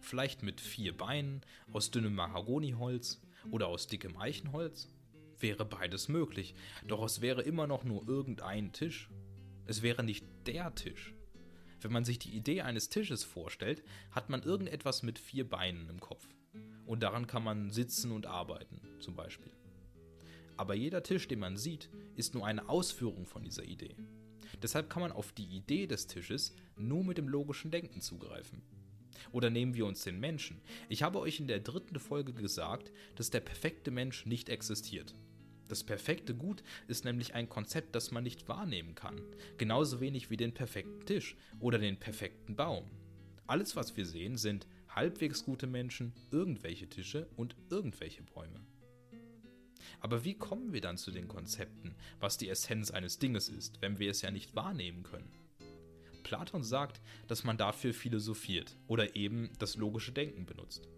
Vielleicht 0.00 0.42
mit 0.42 0.60
vier 0.60 0.96
Beinen, 0.96 1.42
aus 1.72 1.90
dünnem 1.90 2.14
Mahagoniholz 2.14 3.20
oder 3.50 3.68
aus 3.68 3.86
dickem 3.86 4.16
Eichenholz? 4.16 4.88
Wäre 5.38 5.64
beides 5.64 6.08
möglich, 6.08 6.54
doch 6.86 7.04
es 7.04 7.20
wäre 7.20 7.42
immer 7.42 7.66
noch 7.66 7.84
nur 7.84 8.06
irgendein 8.08 8.72
Tisch. 8.72 9.08
Es 9.66 9.82
wäre 9.82 10.02
nicht 10.02 10.26
der 10.46 10.74
Tisch. 10.74 11.14
Wenn 11.80 11.92
man 11.92 12.04
sich 12.04 12.18
die 12.18 12.36
Idee 12.36 12.62
eines 12.62 12.88
Tisches 12.88 13.24
vorstellt, 13.24 13.82
hat 14.10 14.28
man 14.28 14.42
irgendetwas 14.42 15.02
mit 15.02 15.18
vier 15.18 15.48
Beinen 15.48 15.88
im 15.88 16.00
Kopf. 16.00 16.26
Und 16.86 17.02
daran 17.02 17.26
kann 17.26 17.44
man 17.44 17.70
sitzen 17.70 18.10
und 18.10 18.26
arbeiten, 18.26 18.80
zum 19.00 19.14
Beispiel. 19.14 19.52
Aber 20.60 20.74
jeder 20.74 21.02
Tisch, 21.02 21.26
den 21.26 21.38
man 21.38 21.56
sieht, 21.56 21.88
ist 22.16 22.34
nur 22.34 22.44
eine 22.44 22.68
Ausführung 22.68 23.24
von 23.24 23.42
dieser 23.42 23.64
Idee. 23.64 23.96
Deshalb 24.62 24.90
kann 24.90 25.00
man 25.00 25.10
auf 25.10 25.32
die 25.32 25.46
Idee 25.46 25.86
des 25.86 26.06
Tisches 26.06 26.54
nur 26.76 27.02
mit 27.02 27.16
dem 27.16 27.30
logischen 27.30 27.70
Denken 27.70 28.02
zugreifen. 28.02 28.60
Oder 29.32 29.48
nehmen 29.48 29.72
wir 29.72 29.86
uns 29.86 30.04
den 30.04 30.20
Menschen. 30.20 30.60
Ich 30.90 31.02
habe 31.02 31.18
euch 31.18 31.40
in 31.40 31.46
der 31.46 31.60
dritten 31.60 31.98
Folge 31.98 32.34
gesagt, 32.34 32.92
dass 33.16 33.30
der 33.30 33.40
perfekte 33.40 33.90
Mensch 33.90 34.26
nicht 34.26 34.50
existiert. 34.50 35.14
Das 35.68 35.82
perfekte 35.82 36.34
Gut 36.34 36.62
ist 36.88 37.06
nämlich 37.06 37.32
ein 37.32 37.48
Konzept, 37.48 37.94
das 37.94 38.10
man 38.10 38.24
nicht 38.24 38.46
wahrnehmen 38.46 38.94
kann. 38.94 39.18
Genauso 39.56 40.02
wenig 40.02 40.28
wie 40.28 40.36
den 40.36 40.52
perfekten 40.52 41.06
Tisch 41.06 41.38
oder 41.58 41.78
den 41.78 41.98
perfekten 41.98 42.54
Baum. 42.54 42.84
Alles, 43.46 43.76
was 43.76 43.96
wir 43.96 44.04
sehen, 44.04 44.36
sind 44.36 44.66
halbwegs 44.90 45.42
gute 45.42 45.66
Menschen, 45.66 46.12
irgendwelche 46.30 46.90
Tische 46.90 47.30
und 47.36 47.56
irgendwelche 47.70 48.22
Bäume. 48.24 48.60
Aber 49.98 50.24
wie 50.24 50.34
kommen 50.34 50.72
wir 50.72 50.80
dann 50.80 50.96
zu 50.96 51.10
den 51.10 51.28
Konzepten, 51.28 51.94
was 52.20 52.36
die 52.36 52.48
Essenz 52.48 52.90
eines 52.90 53.18
Dinges 53.18 53.48
ist, 53.48 53.82
wenn 53.82 53.98
wir 53.98 54.10
es 54.10 54.22
ja 54.22 54.30
nicht 54.30 54.54
wahrnehmen 54.54 55.02
können? 55.02 55.30
Platon 56.22 56.62
sagt, 56.62 57.00
dass 57.26 57.42
man 57.42 57.56
dafür 57.56 57.92
philosophiert 57.92 58.76
oder 58.86 59.16
eben 59.16 59.50
das 59.58 59.76
logische 59.76 60.12
Denken 60.12 60.46
benutzt. 60.46 60.88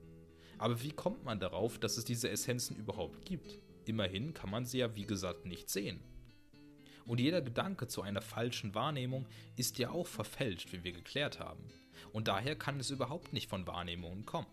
Aber 0.59 0.83
wie 0.83 0.91
kommt 0.93 1.25
man 1.25 1.41
darauf, 1.41 1.79
dass 1.79 1.97
es 1.97 2.05
diese 2.05 2.29
Essenzen 2.29 2.77
überhaupt 2.77 3.25
gibt? 3.25 3.59
Immerhin 3.87 4.35
kann 4.35 4.51
man 4.51 4.65
sie 4.65 4.79
ja 4.79 4.95
wie 4.95 5.07
gesagt 5.07 5.47
nicht 5.47 5.71
sehen. 5.71 6.01
Und 7.05 7.19
jeder 7.19 7.41
Gedanke 7.41 7.89
zu 7.89 8.03
einer 8.03 8.23
falschen 8.23 8.75
Wahrnehmung 8.75 9.27
ist 9.57 9.79
ja 9.79 9.91
auch 9.91 10.07
verfälscht, 10.07 10.73
wie 10.73 10.85
wir 10.85 10.93
geklärt 10.93 11.41
haben. 11.41 11.65
Und 12.13 12.29
daher 12.29 12.55
kann 12.55 12.79
es 12.79 12.91
überhaupt 12.91 13.33
nicht 13.33 13.49
von 13.49 13.67
Wahrnehmungen 13.67 14.25
kommen. 14.25 14.47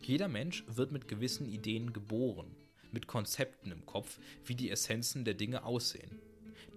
Jeder 0.00 0.28
Mensch 0.28 0.64
wird 0.66 0.90
mit 0.90 1.06
gewissen 1.06 1.46
Ideen 1.46 1.92
geboren 1.92 2.56
mit 2.92 3.06
Konzepten 3.06 3.70
im 3.70 3.86
Kopf, 3.86 4.18
wie 4.44 4.54
die 4.54 4.70
Essenzen 4.70 5.24
der 5.24 5.34
Dinge 5.34 5.64
aussehen. 5.64 6.18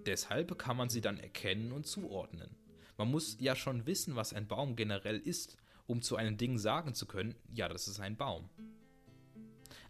Deshalb 0.06 0.58
kann 0.58 0.76
man 0.76 0.88
sie 0.88 1.00
dann 1.00 1.18
erkennen 1.18 1.72
und 1.72 1.86
zuordnen. 1.86 2.56
Man 2.96 3.10
muss 3.10 3.36
ja 3.40 3.56
schon 3.56 3.86
wissen, 3.86 4.16
was 4.16 4.32
ein 4.32 4.46
Baum 4.46 4.76
generell 4.76 5.18
ist, 5.18 5.56
um 5.86 6.02
zu 6.02 6.16
einem 6.16 6.36
Ding 6.36 6.58
sagen 6.58 6.94
zu 6.94 7.06
können, 7.06 7.34
ja, 7.52 7.68
das 7.68 7.88
ist 7.88 8.00
ein 8.00 8.16
Baum. 8.16 8.48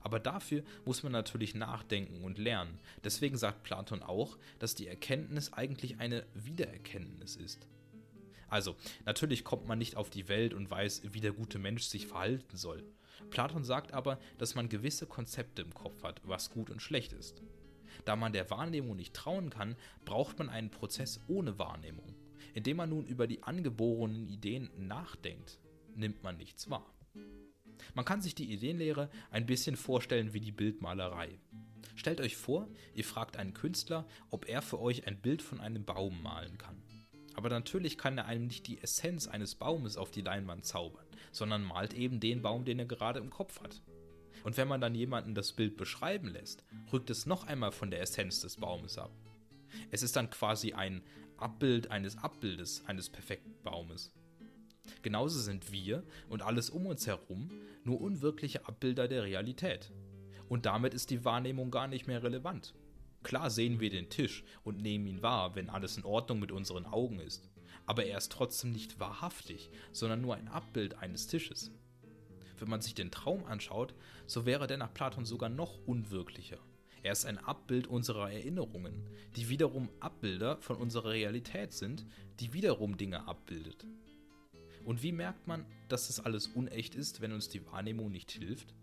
Aber 0.01 0.19
dafür 0.19 0.63
muss 0.85 1.03
man 1.03 1.13
natürlich 1.13 1.55
nachdenken 1.55 2.25
und 2.25 2.39
lernen. 2.39 2.79
Deswegen 3.05 3.37
sagt 3.37 3.63
Platon 3.63 4.03
auch, 4.03 4.37
dass 4.59 4.75
die 4.75 4.89
Erkenntnis 4.89 5.53
eigentlich 5.53 6.01
eine 6.01 6.27
Wiedererkenntnis 6.35 7.37
ist. 7.37 7.67
Also, 8.49 8.77
natürlich 9.07 9.45
kommt 9.45 9.67
man 9.67 9.79
nicht 9.79 9.97
auf 9.97 10.11
die 10.11 10.29
Welt 10.29 10.53
und 10.53 10.71
weiß, 10.71 11.03
wie 11.13 11.21
der 11.21 11.33
gute 11.33 11.59
Mensch 11.59 11.85
sich 11.85 12.07
verhalten 12.07 12.57
soll. 12.57 12.85
Platon 13.31 13.65
sagt 13.65 13.93
aber, 13.93 14.19
dass 14.39 14.55
man 14.55 14.69
gewisse 14.69 15.07
Konzepte 15.07 15.63
im 15.63 15.75
Kopf 15.75 16.03
hat, 16.03 16.21
was 16.25 16.51
gut 16.51 16.71
und 16.71 16.83
schlecht 16.83 17.13
ist. 17.13 17.43
Da 18.05 18.17
man 18.17 18.33
der 18.33 18.51
Wahrnehmung 18.51 18.97
nicht 18.97 19.15
trauen 19.15 19.51
kann, 19.51 19.77
braucht 20.05 20.39
man 20.39 20.49
einen 20.49 20.71
Prozess 20.71 21.21
ohne 21.29 21.59
Wahrnehmung. 21.59 22.15
Indem 22.55 22.79
man 22.79 22.91
nun 22.91 23.07
über 23.07 23.27
die 23.27 23.43
angeborenen 23.43 24.29
Ideen 24.29 24.71
nachdenkt, 24.77 25.59
nimmt 25.95 26.23
man 26.23 26.37
nichts 26.37 26.69
wahr. 26.69 26.93
Man 27.95 28.05
kann 28.05 28.23
sich 28.23 28.35
die 28.35 28.53
Ideenlehre 28.53 29.11
ein 29.31 29.47
bisschen 29.47 29.77
vorstellen 29.77 30.33
wie 30.33 30.41
die 30.41 30.53
Bildmalerei. 30.53 31.39
Stellt 31.95 32.21
euch 32.21 32.37
vor, 32.37 32.69
ihr 32.95 33.05
fragt 33.05 33.37
einen 33.37 33.55
Künstler, 33.55 34.07
ob 34.31 34.49
er 34.49 34.63
für 34.63 34.81
euch 34.81 35.07
ein 35.07 35.21
Bild 35.21 35.43
von 35.43 35.61
einem 35.61 35.85
Baum 35.85 36.23
malen 36.23 36.59
kann. 36.59 36.83
Aber 37.35 37.49
natürlich 37.49 37.99
kann 37.99 38.19
er 38.19 38.27
einem 38.27 38.47
nicht 38.47 38.67
die 38.67 38.83
Essenz 38.83 39.27
eines 39.27 39.55
Baumes 39.55 39.97
auf 39.97 40.11
die 40.11 40.21
Leinwand 40.21 40.65
zaubern, 40.65 41.07
sondern 41.31 41.65
malt 41.65 41.95
eben 41.95 42.21
den 42.21 42.43
Baum, 42.43 42.65
den 42.65 42.79
er 42.79 42.85
gerade 42.85 43.21
im 43.21 43.31
Kopf 43.31 43.61
hat. 43.61 43.83
Und 44.45 44.57
wenn 44.57 44.69
man 44.69 44.81
dann 44.81 44.95
jemanden 44.95 45.35
das 45.35 45.53
Bild 45.53 45.77
beschreiben 45.77 46.29
lässt, 46.29 46.65
rückt 46.93 47.11
es 47.11 47.27
noch 47.27 47.47
einmal 47.47 47.73
von 47.73 47.91
der 47.91 48.01
Essenz 48.01 48.41
des 48.41 48.57
Baumes 48.57 48.99
ab. 48.99 49.13
Es 49.91 50.03
ist 50.03 50.17
dann 50.17 50.31
quasi 50.31 50.73
ein 50.73 51.03
Abbild 51.37 51.91
eines 51.91 52.19
Abbildes 52.19 52.85
eines 52.87 53.09
perfekten 53.09 53.55
Baumes. 53.63 54.13
Genauso 55.03 55.39
sind 55.39 55.73
wir 55.73 56.05
und 56.29 56.43
alles 56.43 56.71
um 56.71 56.87
uns 56.87 57.07
herum 57.07 57.51
nur 57.85 58.01
unwirkliche 58.01 58.67
Abbilder 58.67 59.09
der 59.09 59.25
Realität. 59.25 59.91
Und 60.49 60.67
damit 60.67 60.93
ist 60.93 61.11
die 61.11 61.25
Wahrnehmung 61.25 61.71
gar 61.71 61.89
nicht 61.89 62.07
mehr 62.07 62.23
relevant. 62.23 62.75
Klar 63.23 63.51
sehen 63.51 63.81
wir 63.81 63.91
den 63.91 64.09
Tisch 64.09 64.45
und 64.65 64.81
nehmen 64.81 65.07
ihn 65.07 65.23
wahr, 65.23 65.55
wenn 65.55 65.71
alles 65.71 65.97
in 65.97 66.05
Ordnung 66.05 66.41
mit 66.41 66.53
unseren 66.53 66.87
Augen 66.87 67.21
ist. 67.21 67.49
Aber 67.87 68.05
er 68.05 68.19
ist 68.19 68.33
trotzdem 68.33 68.73
nicht 68.73 69.01
wahrhaftig, 69.01 69.71
sondern 69.93 70.21
nur 70.21 70.37
ein 70.37 70.49
Abbild 70.49 70.99
eines 70.99 71.27
Tisches. 71.27 71.71
Wenn 72.59 72.69
man 72.69 72.81
sich 72.81 72.95
den 72.95 73.11
Traum 73.11 73.45
anschaut, 73.45 73.95
so 74.27 74.47
wäre 74.47 74.67
der 74.67 74.77
nach 74.77 74.95
Platon 74.95 75.25
sogar 75.25 75.49
noch 75.49 75.79
unwirklicher. 75.87 76.59
Er 77.03 77.13
ist 77.13 77.27
ein 77.27 77.39
Abbild 77.39 77.89
unserer 77.89 78.31
Erinnerungen, 78.31 79.09
die 79.35 79.49
wiederum 79.49 79.89
Abbilder 79.99 80.59
von 80.59 80.77
unserer 80.77 81.11
Realität 81.11 81.73
sind, 81.73 82.07
die 82.39 82.53
wiederum 82.53 82.97
Dinge 82.97 83.27
abbildet. 83.27 83.85
Und 84.85 85.03
wie 85.03 85.13
merkt 85.13 85.47
man, 85.49 85.67
dass 85.89 86.07
das 86.07 86.21
alles 86.21 86.47
unecht 86.47 86.95
ist, 86.95 87.21
wenn 87.21 87.33
uns 87.33 87.49
die 87.49 87.67
Wahrnehmung 87.67 88.11
nicht 88.11 88.31
hilft? 88.31 88.75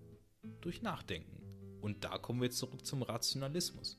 Durch 0.62 0.82
Nachdenken. 0.82 1.42
Und 1.82 2.04
da 2.04 2.18
kommen 2.18 2.42
wir 2.42 2.52
zurück 2.52 2.86
zum 2.86 3.02
Rationalismus. 3.02 3.98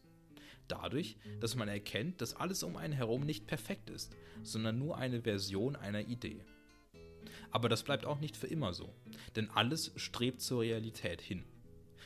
Dadurch, 0.70 1.16
dass 1.40 1.56
man 1.56 1.68
erkennt, 1.68 2.20
dass 2.20 2.36
alles 2.36 2.62
um 2.62 2.76
einen 2.76 2.92
herum 2.92 3.26
nicht 3.26 3.46
perfekt 3.46 3.90
ist, 3.90 4.16
sondern 4.42 4.78
nur 4.78 4.96
eine 4.96 5.22
Version 5.22 5.74
einer 5.74 6.06
Idee. 6.06 6.44
Aber 7.50 7.68
das 7.68 7.82
bleibt 7.82 8.06
auch 8.06 8.20
nicht 8.20 8.36
für 8.36 8.46
immer 8.46 8.72
so, 8.72 8.94
denn 9.34 9.50
alles 9.50 9.92
strebt 9.96 10.40
zur 10.40 10.60
Realität 10.60 11.20
hin. 11.20 11.44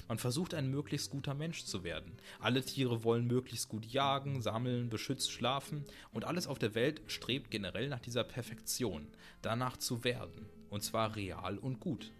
Man 0.09 0.18
versucht 0.18 0.54
ein 0.54 0.71
möglichst 0.71 1.11
guter 1.11 1.35
Mensch 1.35 1.64
zu 1.64 1.85
werden. 1.85 2.16
Alle 2.38 2.62
Tiere 2.62 3.04
wollen 3.04 3.26
möglichst 3.26 3.68
gut 3.68 3.87
jagen, 3.87 4.42
sammeln, 4.42 4.90
beschützt 4.90 5.30
schlafen 5.30 5.85
und 6.12 6.25
alles 6.25 6.47
auf 6.47 6.59
der 6.59 6.75
Welt 6.75 7.02
strebt 7.06 7.50
generell 7.50 7.88
nach 7.88 8.00
dieser 8.00 8.25
Perfektion, 8.25 9.09
danach 9.42 9.76
zu 9.76 10.04
werden, 10.04 10.47
und 10.71 10.83
zwar 10.83 11.16
real 11.16 11.59
und 11.59 11.80
gut. 11.80 12.12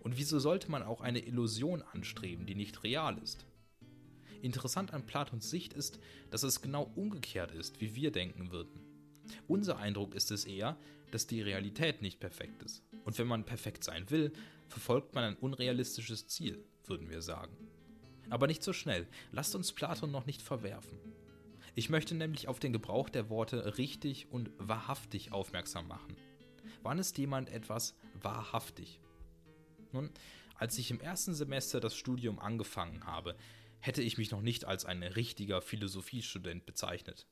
Und 0.00 0.16
wieso 0.18 0.38
sollte 0.38 0.70
man 0.70 0.82
auch 0.82 1.00
eine 1.00 1.20
Illusion 1.20 1.82
anstreben, 1.92 2.46
die 2.46 2.54
nicht 2.54 2.82
real 2.82 3.18
ist? 3.18 3.46
Interessant 4.46 4.94
an 4.94 5.04
Platons 5.04 5.50
Sicht 5.50 5.72
ist, 5.72 5.98
dass 6.30 6.44
es 6.44 6.62
genau 6.62 6.88
umgekehrt 6.94 7.50
ist, 7.50 7.80
wie 7.80 7.96
wir 7.96 8.12
denken 8.12 8.52
würden. 8.52 8.80
Unser 9.48 9.78
Eindruck 9.78 10.14
ist 10.14 10.30
es 10.30 10.44
eher, 10.44 10.78
dass 11.10 11.26
die 11.26 11.42
Realität 11.42 12.00
nicht 12.00 12.20
perfekt 12.20 12.62
ist. 12.62 12.84
Und 13.04 13.18
wenn 13.18 13.26
man 13.26 13.44
perfekt 13.44 13.82
sein 13.82 14.08
will, 14.08 14.32
verfolgt 14.68 15.16
man 15.16 15.24
ein 15.24 15.36
unrealistisches 15.36 16.28
Ziel, 16.28 16.64
würden 16.84 17.10
wir 17.10 17.22
sagen. 17.22 17.56
Aber 18.30 18.46
nicht 18.46 18.62
so 18.62 18.72
schnell, 18.72 19.08
lasst 19.32 19.56
uns 19.56 19.72
Platon 19.72 20.12
noch 20.12 20.26
nicht 20.26 20.42
verwerfen. 20.42 21.00
Ich 21.74 21.90
möchte 21.90 22.14
nämlich 22.14 22.46
auf 22.46 22.60
den 22.60 22.72
Gebrauch 22.72 23.08
der 23.08 23.28
Worte 23.28 23.78
richtig 23.78 24.30
und 24.30 24.52
wahrhaftig 24.58 25.32
aufmerksam 25.32 25.88
machen. 25.88 26.16
Wann 26.84 27.00
ist 27.00 27.18
jemand 27.18 27.48
etwas 27.48 27.96
wahrhaftig? 28.22 29.00
Nun, 29.90 30.10
als 30.54 30.78
ich 30.78 30.92
im 30.92 31.00
ersten 31.00 31.34
Semester 31.34 31.80
das 31.80 31.96
Studium 31.96 32.38
angefangen 32.38 33.04
habe, 33.06 33.36
hätte 33.86 34.02
ich 34.02 34.18
mich 34.18 34.30
noch 34.30 34.42
nicht 34.42 34.64
als 34.64 34.84
ein 34.84 35.02
richtiger 35.02 35.62
Philosophiestudent 35.62 36.66
bezeichnet. 36.66 37.26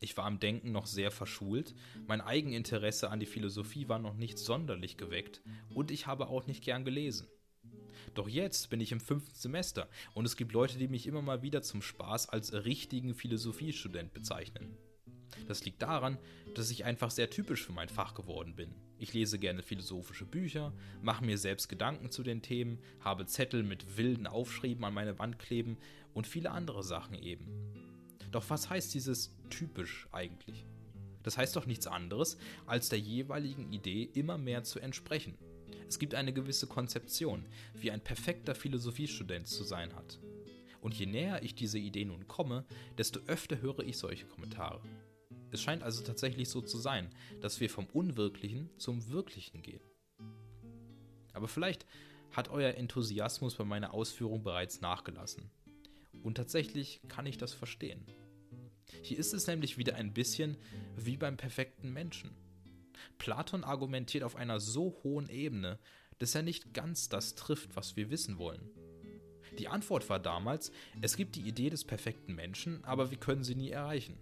Ich 0.00 0.16
war 0.16 0.28
im 0.28 0.38
Denken 0.38 0.70
noch 0.70 0.86
sehr 0.86 1.10
verschult, 1.10 1.74
mein 2.06 2.20
Eigeninteresse 2.20 3.10
an 3.10 3.18
die 3.18 3.26
Philosophie 3.26 3.88
war 3.88 3.98
noch 3.98 4.14
nicht 4.14 4.38
sonderlich 4.38 4.96
geweckt 4.96 5.40
und 5.74 5.90
ich 5.90 6.06
habe 6.06 6.28
auch 6.28 6.46
nicht 6.46 6.62
gern 6.62 6.84
gelesen. 6.84 7.26
Doch 8.14 8.28
jetzt 8.28 8.70
bin 8.70 8.80
ich 8.80 8.92
im 8.92 9.00
fünften 9.00 9.34
Semester 9.34 9.88
und 10.14 10.24
es 10.24 10.36
gibt 10.36 10.52
Leute, 10.52 10.78
die 10.78 10.88
mich 10.88 11.06
immer 11.06 11.22
mal 11.22 11.42
wieder 11.42 11.62
zum 11.62 11.82
Spaß 11.82 12.28
als 12.28 12.52
richtigen 12.52 13.14
Philosophiestudent 13.14 14.12
bezeichnen. 14.12 14.76
Das 15.48 15.64
liegt 15.64 15.80
daran, 15.80 16.18
dass 16.54 16.70
ich 16.70 16.84
einfach 16.84 17.10
sehr 17.10 17.30
typisch 17.30 17.64
für 17.64 17.72
mein 17.72 17.88
Fach 17.88 18.12
geworden 18.12 18.54
bin. 18.54 18.74
Ich 18.98 19.14
lese 19.14 19.38
gerne 19.38 19.62
philosophische 19.62 20.26
Bücher, 20.26 20.74
mache 21.00 21.24
mir 21.24 21.38
selbst 21.38 21.68
Gedanken 21.68 22.10
zu 22.10 22.22
den 22.22 22.42
Themen, 22.42 22.78
habe 23.00 23.24
Zettel 23.24 23.62
mit 23.62 23.96
wilden 23.96 24.26
Aufschrieben 24.26 24.84
an 24.84 24.92
meine 24.92 25.18
Wand 25.18 25.38
kleben 25.38 25.78
und 26.12 26.26
viele 26.26 26.50
andere 26.50 26.82
Sachen 26.82 27.14
eben. 27.14 27.48
Doch 28.30 28.44
was 28.50 28.68
heißt 28.68 28.92
dieses 28.92 29.34
typisch 29.48 30.06
eigentlich? 30.12 30.66
Das 31.22 31.38
heißt 31.38 31.56
doch 31.56 31.64
nichts 31.64 31.86
anderes, 31.86 32.36
als 32.66 32.90
der 32.90 33.00
jeweiligen 33.00 33.72
Idee 33.72 34.02
immer 34.12 34.36
mehr 34.36 34.64
zu 34.64 34.80
entsprechen. 34.80 35.34
Es 35.88 35.98
gibt 35.98 36.14
eine 36.14 36.34
gewisse 36.34 36.66
Konzeption, 36.66 37.46
wie 37.74 37.90
ein 37.90 38.04
perfekter 38.04 38.54
Philosophiestudent 38.54 39.46
zu 39.48 39.64
sein 39.64 39.94
hat. 39.94 40.18
Und 40.82 40.94
je 40.94 41.06
näher 41.06 41.42
ich 41.42 41.54
diese 41.54 41.78
Idee 41.78 42.04
nun 42.04 42.28
komme, 42.28 42.66
desto 42.98 43.20
öfter 43.26 43.62
höre 43.62 43.80
ich 43.80 43.96
solche 43.96 44.26
Kommentare. 44.26 44.82
Es 45.50 45.62
scheint 45.62 45.82
also 45.82 46.02
tatsächlich 46.02 46.48
so 46.48 46.60
zu 46.60 46.78
sein, 46.78 47.10
dass 47.40 47.60
wir 47.60 47.70
vom 47.70 47.86
Unwirklichen 47.86 48.70
zum 48.78 49.08
Wirklichen 49.08 49.62
gehen. 49.62 49.82
Aber 51.32 51.48
vielleicht 51.48 51.86
hat 52.32 52.48
euer 52.48 52.74
Enthusiasmus 52.74 53.54
bei 53.54 53.64
meiner 53.64 53.94
Ausführung 53.94 54.42
bereits 54.42 54.80
nachgelassen. 54.80 55.50
Und 56.22 56.34
tatsächlich 56.34 57.00
kann 57.08 57.26
ich 57.26 57.38
das 57.38 57.54
verstehen. 57.54 58.04
Hier 59.02 59.18
ist 59.18 59.32
es 59.32 59.46
nämlich 59.46 59.78
wieder 59.78 59.94
ein 59.94 60.12
bisschen 60.12 60.56
wie 60.96 61.16
beim 61.16 61.36
perfekten 61.36 61.92
Menschen. 61.92 62.30
Platon 63.18 63.64
argumentiert 63.64 64.24
auf 64.24 64.36
einer 64.36 64.60
so 64.60 64.98
hohen 65.02 65.28
Ebene, 65.28 65.78
dass 66.18 66.34
er 66.34 66.42
nicht 66.42 66.74
ganz 66.74 67.08
das 67.08 67.34
trifft, 67.34 67.76
was 67.76 67.96
wir 67.96 68.10
wissen 68.10 68.38
wollen. 68.38 68.70
Die 69.58 69.68
Antwort 69.68 70.08
war 70.08 70.18
damals, 70.18 70.72
es 71.00 71.16
gibt 71.16 71.36
die 71.36 71.42
Idee 71.42 71.70
des 71.70 71.84
perfekten 71.84 72.34
Menschen, 72.34 72.84
aber 72.84 73.10
wir 73.10 73.18
können 73.18 73.44
sie 73.44 73.54
nie 73.54 73.70
erreichen. 73.70 74.18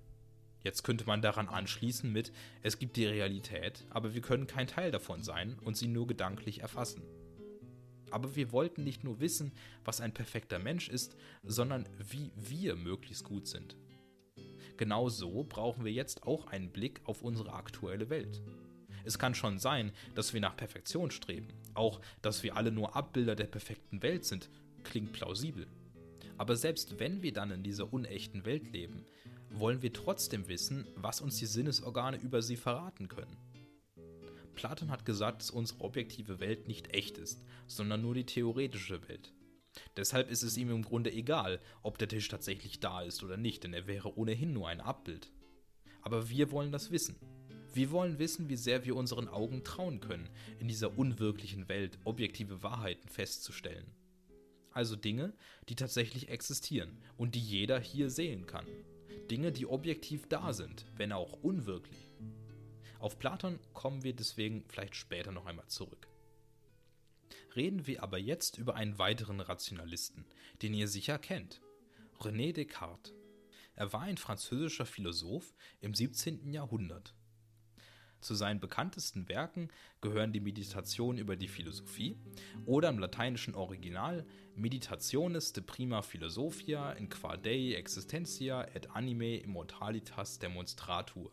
Jetzt 0.66 0.82
könnte 0.82 1.06
man 1.06 1.22
daran 1.22 1.46
anschließen 1.46 2.12
mit, 2.12 2.32
es 2.60 2.80
gibt 2.80 2.96
die 2.96 3.06
Realität, 3.06 3.84
aber 3.88 4.14
wir 4.14 4.20
können 4.20 4.48
kein 4.48 4.66
Teil 4.66 4.90
davon 4.90 5.22
sein 5.22 5.56
und 5.62 5.76
sie 5.76 5.86
nur 5.86 6.08
gedanklich 6.08 6.62
erfassen. 6.62 7.04
Aber 8.10 8.34
wir 8.34 8.50
wollten 8.50 8.82
nicht 8.82 9.04
nur 9.04 9.20
wissen, 9.20 9.52
was 9.84 10.00
ein 10.00 10.12
perfekter 10.12 10.58
Mensch 10.58 10.88
ist, 10.88 11.14
sondern 11.44 11.88
wie 12.10 12.32
wir 12.34 12.74
möglichst 12.74 13.22
gut 13.22 13.46
sind. 13.46 13.76
Genau 14.76 15.08
so 15.08 15.44
brauchen 15.44 15.84
wir 15.84 15.92
jetzt 15.92 16.24
auch 16.24 16.48
einen 16.48 16.72
Blick 16.72 17.00
auf 17.04 17.22
unsere 17.22 17.52
aktuelle 17.52 18.10
Welt. 18.10 18.42
Es 19.04 19.20
kann 19.20 19.36
schon 19.36 19.60
sein, 19.60 19.92
dass 20.16 20.34
wir 20.34 20.40
nach 20.40 20.56
Perfektion 20.56 21.12
streben. 21.12 21.46
Auch, 21.74 22.00
dass 22.22 22.42
wir 22.42 22.56
alle 22.56 22.72
nur 22.72 22.96
Abbilder 22.96 23.36
der 23.36 23.46
perfekten 23.46 24.02
Welt 24.02 24.24
sind, 24.24 24.50
klingt 24.82 25.12
plausibel. 25.12 25.68
Aber 26.38 26.56
selbst 26.56 26.98
wenn 26.98 27.22
wir 27.22 27.32
dann 27.32 27.52
in 27.52 27.62
dieser 27.62 27.92
unechten 27.92 28.44
Welt 28.44 28.72
leben, 28.72 29.06
wollen 29.50 29.82
wir 29.82 29.92
trotzdem 29.92 30.48
wissen, 30.48 30.86
was 30.96 31.20
uns 31.20 31.38
die 31.38 31.46
Sinnesorgane 31.46 32.16
über 32.18 32.42
sie 32.42 32.56
verraten 32.56 33.08
können. 33.08 33.36
Platon 34.54 34.90
hat 34.90 35.04
gesagt, 35.04 35.42
dass 35.42 35.50
unsere 35.50 35.80
objektive 35.80 36.40
Welt 36.40 36.66
nicht 36.66 36.94
echt 36.94 37.18
ist, 37.18 37.44
sondern 37.66 38.02
nur 38.02 38.14
die 38.14 38.24
theoretische 38.24 39.06
Welt. 39.08 39.32
Deshalb 39.96 40.30
ist 40.30 40.42
es 40.42 40.56
ihm 40.56 40.70
im 40.70 40.82
Grunde 40.82 41.12
egal, 41.12 41.60
ob 41.82 41.98
der 41.98 42.08
Tisch 42.08 42.28
tatsächlich 42.28 42.80
da 42.80 43.02
ist 43.02 43.22
oder 43.22 43.36
nicht, 43.36 43.64
denn 43.64 43.74
er 43.74 43.86
wäre 43.86 44.16
ohnehin 44.16 44.52
nur 44.52 44.68
ein 44.68 44.80
Abbild. 44.80 45.30
Aber 46.02 46.30
wir 46.30 46.50
wollen 46.50 46.72
das 46.72 46.90
wissen. 46.90 47.16
Wir 47.72 47.90
wollen 47.90 48.18
wissen, 48.18 48.48
wie 48.48 48.56
sehr 48.56 48.86
wir 48.86 48.96
unseren 48.96 49.28
Augen 49.28 49.62
trauen 49.62 50.00
können, 50.00 50.30
in 50.58 50.68
dieser 50.68 50.96
unwirklichen 50.98 51.68
Welt 51.68 51.98
objektive 52.04 52.62
Wahrheiten 52.62 53.08
festzustellen. 53.08 53.86
Also 54.72 54.96
Dinge, 54.96 55.34
die 55.68 55.74
tatsächlich 55.74 56.30
existieren 56.30 57.02
und 57.18 57.34
die 57.34 57.40
jeder 57.40 57.78
hier 57.78 58.08
sehen 58.08 58.46
kann. 58.46 58.66
Dinge, 59.30 59.52
die 59.52 59.66
objektiv 59.66 60.28
da 60.28 60.52
sind, 60.52 60.86
wenn 60.96 61.12
auch 61.12 61.32
unwirklich. 61.42 62.12
Auf 62.98 63.18
Platon 63.18 63.58
kommen 63.72 64.02
wir 64.02 64.14
deswegen 64.14 64.64
vielleicht 64.68 64.96
später 64.96 65.32
noch 65.32 65.46
einmal 65.46 65.66
zurück. 65.66 66.08
Reden 67.54 67.86
wir 67.86 68.02
aber 68.02 68.18
jetzt 68.18 68.58
über 68.58 68.74
einen 68.74 68.98
weiteren 68.98 69.40
Rationalisten, 69.40 70.24
den 70.62 70.74
ihr 70.74 70.88
sicher 70.88 71.18
kennt. 71.18 71.60
René 72.20 72.52
Descartes. 72.52 73.14
Er 73.74 73.92
war 73.92 74.02
ein 74.02 74.16
französischer 74.16 74.86
Philosoph 74.86 75.54
im 75.80 75.94
17. 75.94 76.52
Jahrhundert. 76.52 77.14
Zu 78.26 78.34
seinen 78.34 78.58
bekanntesten 78.58 79.28
Werken 79.28 79.68
gehören 80.00 80.32
die 80.32 80.40
Meditationen 80.40 81.16
über 81.16 81.36
die 81.36 81.46
Philosophie 81.46 82.18
oder 82.64 82.88
im 82.88 82.98
lateinischen 82.98 83.54
Original 83.54 84.26
Meditationes 84.56 85.52
de 85.52 85.62
prima 85.62 86.02
philosophia 86.02 86.90
in 86.94 87.08
qua 87.08 87.36
dei 87.36 87.74
existentia 87.74 88.64
et 88.74 88.90
anime 88.96 89.36
immortalitas 89.36 90.40
demonstratur. 90.40 91.30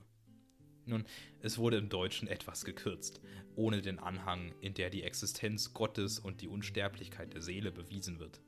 Nun, 0.85 1.05
es 1.39 1.57
wurde 1.57 1.77
im 1.77 1.89
Deutschen 1.89 2.27
etwas 2.27 2.63
gekürzt, 2.63 3.21
ohne 3.55 3.81
den 3.81 3.97
Anhang, 3.97 4.53
in 4.61 4.75
der 4.75 4.91
die 4.91 5.01
Existenz 5.01 5.73
Gottes 5.73 6.19
und 6.19 6.41
die 6.41 6.47
Unsterblichkeit 6.47 7.33
der 7.33 7.41
Seele 7.41 7.71
bewiesen 7.71 8.19
wird. 8.19 8.39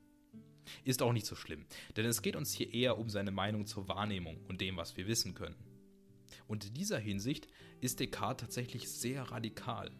Ist 0.84 1.02
auch 1.02 1.12
nicht 1.12 1.26
so 1.26 1.34
schlimm, 1.34 1.66
denn 1.96 2.06
es 2.06 2.22
geht 2.22 2.36
uns 2.36 2.52
hier 2.52 2.72
eher 2.72 2.96
um 2.96 3.10
seine 3.10 3.32
Meinung 3.32 3.66
zur 3.66 3.88
Wahrnehmung 3.88 4.38
und 4.46 4.60
dem, 4.60 4.76
was 4.76 4.96
wir 4.96 5.08
wissen 5.08 5.34
können. 5.34 5.75
Und 6.46 6.66
in 6.66 6.74
dieser 6.74 6.98
Hinsicht 6.98 7.48
ist 7.80 8.00
Descartes 8.00 8.46
tatsächlich 8.46 8.88
sehr 8.88 9.22
radikal. 9.22 9.90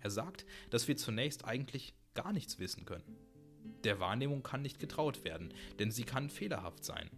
Er 0.00 0.10
sagt, 0.10 0.46
dass 0.70 0.88
wir 0.88 0.96
zunächst 0.96 1.44
eigentlich 1.44 1.94
gar 2.14 2.32
nichts 2.32 2.58
wissen 2.58 2.84
können. 2.84 3.16
Der 3.84 4.00
Wahrnehmung 4.00 4.42
kann 4.42 4.62
nicht 4.62 4.78
getraut 4.78 5.24
werden, 5.24 5.52
denn 5.78 5.90
sie 5.90 6.04
kann 6.04 6.30
fehlerhaft 6.30 6.84
sein. 6.84 7.10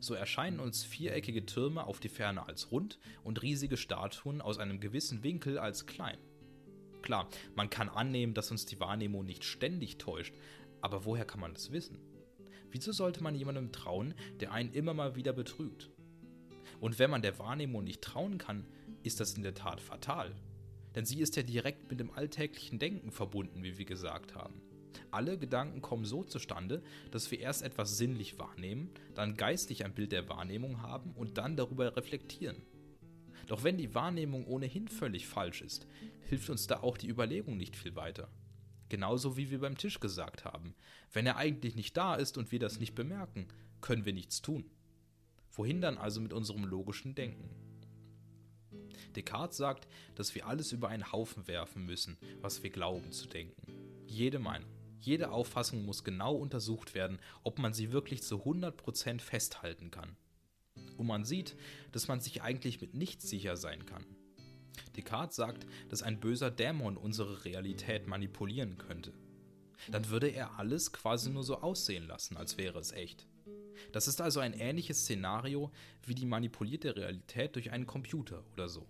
So 0.00 0.14
erscheinen 0.14 0.60
uns 0.60 0.84
viereckige 0.84 1.46
Türme 1.46 1.84
auf 1.86 2.00
die 2.00 2.08
Ferne 2.08 2.46
als 2.46 2.70
rund 2.70 2.98
und 3.24 3.42
riesige 3.42 3.76
Statuen 3.76 4.40
aus 4.40 4.58
einem 4.58 4.80
gewissen 4.80 5.22
Winkel 5.22 5.58
als 5.58 5.86
klein. 5.86 6.18
Klar, 7.02 7.28
man 7.54 7.70
kann 7.70 7.88
annehmen, 7.88 8.34
dass 8.34 8.50
uns 8.50 8.66
die 8.66 8.80
Wahrnehmung 8.80 9.24
nicht 9.24 9.44
ständig 9.44 9.98
täuscht, 9.98 10.34
aber 10.80 11.04
woher 11.04 11.24
kann 11.24 11.40
man 11.40 11.54
das 11.54 11.72
wissen? 11.72 11.98
Wieso 12.70 12.92
sollte 12.92 13.22
man 13.22 13.34
jemandem 13.34 13.72
trauen, 13.72 14.14
der 14.40 14.52
einen 14.52 14.72
immer 14.72 14.92
mal 14.92 15.16
wieder 15.16 15.32
betrügt? 15.32 15.90
Und 16.80 16.98
wenn 16.98 17.10
man 17.10 17.22
der 17.22 17.38
Wahrnehmung 17.38 17.84
nicht 17.84 18.02
trauen 18.02 18.38
kann, 18.38 18.66
ist 19.02 19.20
das 19.20 19.34
in 19.34 19.42
der 19.42 19.54
Tat 19.54 19.80
fatal. 19.80 20.34
Denn 20.94 21.04
sie 21.04 21.20
ist 21.20 21.36
ja 21.36 21.42
direkt 21.42 21.90
mit 21.90 22.00
dem 22.00 22.10
alltäglichen 22.10 22.78
Denken 22.78 23.10
verbunden, 23.10 23.62
wie 23.62 23.78
wir 23.78 23.84
gesagt 23.84 24.34
haben. 24.34 24.60
Alle 25.10 25.38
Gedanken 25.38 25.82
kommen 25.82 26.04
so 26.04 26.24
zustande, 26.24 26.82
dass 27.10 27.30
wir 27.30 27.40
erst 27.40 27.62
etwas 27.62 27.96
sinnlich 27.96 28.38
wahrnehmen, 28.38 28.90
dann 29.14 29.36
geistig 29.36 29.84
ein 29.84 29.94
Bild 29.94 30.12
der 30.12 30.28
Wahrnehmung 30.28 30.82
haben 30.82 31.12
und 31.12 31.38
dann 31.38 31.56
darüber 31.56 31.96
reflektieren. 31.96 32.62
Doch 33.46 33.62
wenn 33.62 33.78
die 33.78 33.94
Wahrnehmung 33.94 34.46
ohnehin 34.46 34.88
völlig 34.88 35.26
falsch 35.26 35.62
ist, 35.62 35.86
hilft 36.28 36.50
uns 36.50 36.66
da 36.66 36.80
auch 36.80 36.98
die 36.98 37.08
Überlegung 37.08 37.56
nicht 37.56 37.76
viel 37.76 37.94
weiter. 37.94 38.28
Genauso 38.88 39.36
wie 39.36 39.50
wir 39.50 39.60
beim 39.60 39.76
Tisch 39.76 40.00
gesagt 40.00 40.44
haben. 40.44 40.74
Wenn 41.12 41.26
er 41.26 41.36
eigentlich 41.36 41.76
nicht 41.76 41.96
da 41.96 42.14
ist 42.14 42.38
und 42.38 42.52
wir 42.52 42.58
das 42.58 42.78
nicht 42.80 42.94
bemerken, 42.94 43.48
können 43.80 44.04
wir 44.04 44.12
nichts 44.12 44.42
tun. 44.42 44.70
Wohin 45.56 45.80
dann 45.80 45.98
also 45.98 46.20
mit 46.20 46.32
unserem 46.32 46.64
logischen 46.64 47.14
Denken? 47.14 47.48
Descartes 49.16 49.56
sagt, 49.56 49.88
dass 50.14 50.34
wir 50.34 50.46
alles 50.46 50.72
über 50.72 50.88
einen 50.88 51.10
Haufen 51.10 51.48
werfen 51.48 51.86
müssen, 51.86 52.18
was 52.42 52.62
wir 52.62 52.70
glauben 52.70 53.10
zu 53.10 53.26
denken. 53.26 54.04
Jede 54.06 54.38
Meinung, 54.38 54.68
jede 55.00 55.30
Auffassung 55.30 55.86
muss 55.86 56.04
genau 56.04 56.34
untersucht 56.34 56.94
werden, 56.94 57.18
ob 57.42 57.58
man 57.58 57.72
sie 57.72 57.92
wirklich 57.92 58.22
zu 58.22 58.44
100% 58.44 59.20
festhalten 59.20 59.90
kann. 59.90 60.16
Und 60.98 61.06
man 61.06 61.24
sieht, 61.24 61.56
dass 61.92 62.08
man 62.08 62.20
sich 62.20 62.42
eigentlich 62.42 62.80
mit 62.82 62.94
nichts 62.94 63.28
sicher 63.28 63.56
sein 63.56 63.86
kann. 63.86 64.04
Descartes 64.94 65.36
sagt, 65.36 65.66
dass 65.88 66.02
ein 66.02 66.20
böser 66.20 66.50
Dämon 66.50 66.98
unsere 66.98 67.44
Realität 67.46 68.06
manipulieren 68.06 68.76
könnte. 68.76 69.14
Dann 69.90 70.10
würde 70.10 70.28
er 70.28 70.58
alles 70.58 70.92
quasi 70.92 71.30
nur 71.30 71.44
so 71.44 71.60
aussehen 71.60 72.06
lassen, 72.06 72.36
als 72.36 72.58
wäre 72.58 72.78
es 72.78 72.92
echt. 72.92 73.26
Das 73.92 74.08
ist 74.08 74.20
also 74.20 74.40
ein 74.40 74.52
ähnliches 74.52 75.00
Szenario 75.00 75.70
wie 76.04 76.14
die 76.14 76.26
manipulierte 76.26 76.96
Realität 76.96 77.54
durch 77.54 77.70
einen 77.70 77.86
Computer 77.86 78.44
oder 78.52 78.68
so. 78.68 78.86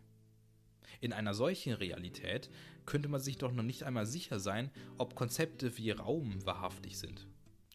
In 1.00 1.12
einer 1.12 1.34
solchen 1.34 1.74
Realität 1.74 2.48
könnte 2.86 3.08
man 3.08 3.20
sich 3.20 3.36
doch 3.38 3.52
noch 3.52 3.62
nicht 3.62 3.82
einmal 3.82 4.06
sicher 4.06 4.40
sein, 4.40 4.70
ob 4.98 5.14
Konzepte 5.14 5.76
wie 5.76 5.90
Raum 5.90 6.44
wahrhaftig 6.46 6.98
sind. 6.98 7.26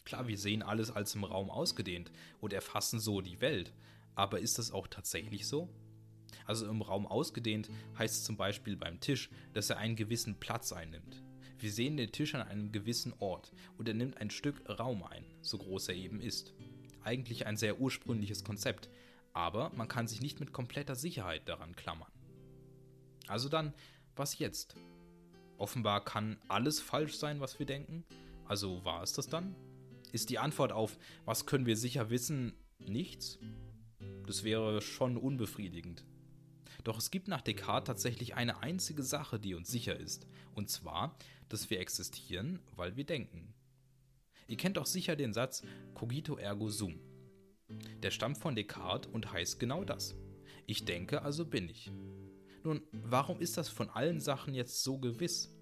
Klar, 0.04 0.26
wir 0.26 0.38
sehen 0.38 0.62
alles 0.62 0.90
als 0.90 1.14
im 1.14 1.24
Raum 1.24 1.50
ausgedehnt 1.50 2.10
und 2.40 2.52
erfassen 2.52 2.98
so 2.98 3.20
die 3.20 3.40
Welt, 3.40 3.72
aber 4.14 4.40
ist 4.40 4.58
das 4.58 4.72
auch 4.72 4.88
tatsächlich 4.88 5.46
so? 5.46 5.68
Also 6.44 6.66
im 6.66 6.82
Raum 6.82 7.06
ausgedehnt 7.06 7.70
heißt 7.98 8.24
zum 8.24 8.36
Beispiel 8.36 8.76
beim 8.76 8.98
Tisch, 9.00 9.30
dass 9.52 9.70
er 9.70 9.78
einen 9.78 9.96
gewissen 9.96 10.40
Platz 10.40 10.72
einnimmt. 10.72 11.22
Wir 11.58 11.70
sehen 11.70 11.96
den 11.96 12.10
Tisch 12.10 12.34
an 12.34 12.42
einem 12.42 12.72
gewissen 12.72 13.14
Ort 13.20 13.52
und 13.78 13.86
er 13.86 13.94
nimmt 13.94 14.16
ein 14.16 14.30
Stück 14.30 14.68
Raum 14.68 15.04
ein, 15.04 15.24
so 15.40 15.58
groß 15.58 15.90
er 15.90 15.94
eben 15.94 16.20
ist. 16.20 16.52
Eigentlich 17.04 17.46
ein 17.46 17.56
sehr 17.56 17.80
ursprüngliches 17.80 18.44
Konzept, 18.44 18.88
aber 19.32 19.70
man 19.74 19.88
kann 19.88 20.06
sich 20.06 20.20
nicht 20.20 20.40
mit 20.40 20.52
kompletter 20.52 20.94
Sicherheit 20.94 21.48
daran 21.48 21.74
klammern. 21.74 22.10
Also 23.26 23.48
dann, 23.48 23.74
was 24.16 24.38
jetzt? 24.38 24.74
Offenbar 25.58 26.04
kann 26.04 26.38
alles 26.48 26.80
falsch 26.80 27.16
sein, 27.16 27.40
was 27.40 27.58
wir 27.58 27.66
denken. 27.66 28.04
Also 28.46 28.84
war 28.84 29.02
es 29.02 29.12
das 29.12 29.28
dann? 29.28 29.54
Ist 30.12 30.28
die 30.30 30.38
Antwort 30.38 30.72
auf, 30.72 30.98
was 31.24 31.46
können 31.46 31.66
wir 31.66 31.76
sicher 31.76 32.10
wissen, 32.10 32.52
nichts? 32.78 33.38
Das 34.26 34.44
wäre 34.44 34.82
schon 34.82 35.16
unbefriedigend. 35.16 36.04
Doch 36.84 36.98
es 36.98 37.10
gibt 37.10 37.28
nach 37.28 37.42
Descartes 37.42 37.86
tatsächlich 37.86 38.34
eine 38.34 38.62
einzige 38.62 39.02
Sache, 39.02 39.38
die 39.38 39.54
uns 39.54 39.70
sicher 39.70 39.96
ist, 39.96 40.26
und 40.54 40.68
zwar, 40.68 41.16
dass 41.48 41.70
wir 41.70 41.80
existieren, 41.80 42.58
weil 42.76 42.96
wir 42.96 43.04
denken. 43.04 43.54
Ihr 44.52 44.58
kennt 44.58 44.76
doch 44.76 44.84
sicher 44.84 45.16
den 45.16 45.32
Satz 45.32 45.62
cogito 45.94 46.36
ergo 46.36 46.68
sum. 46.68 47.00
Der 48.02 48.10
stammt 48.10 48.36
von 48.36 48.54
Descartes 48.54 49.10
und 49.10 49.32
heißt 49.32 49.58
genau 49.58 49.82
das. 49.82 50.14
Ich 50.66 50.84
denke, 50.84 51.22
also 51.22 51.46
bin 51.46 51.70
ich. 51.70 51.90
Nun, 52.62 52.82
warum 52.92 53.40
ist 53.40 53.56
das 53.56 53.70
von 53.70 53.88
allen 53.88 54.20
Sachen 54.20 54.52
jetzt 54.52 54.82
so 54.82 54.98
gewiss? 54.98 55.56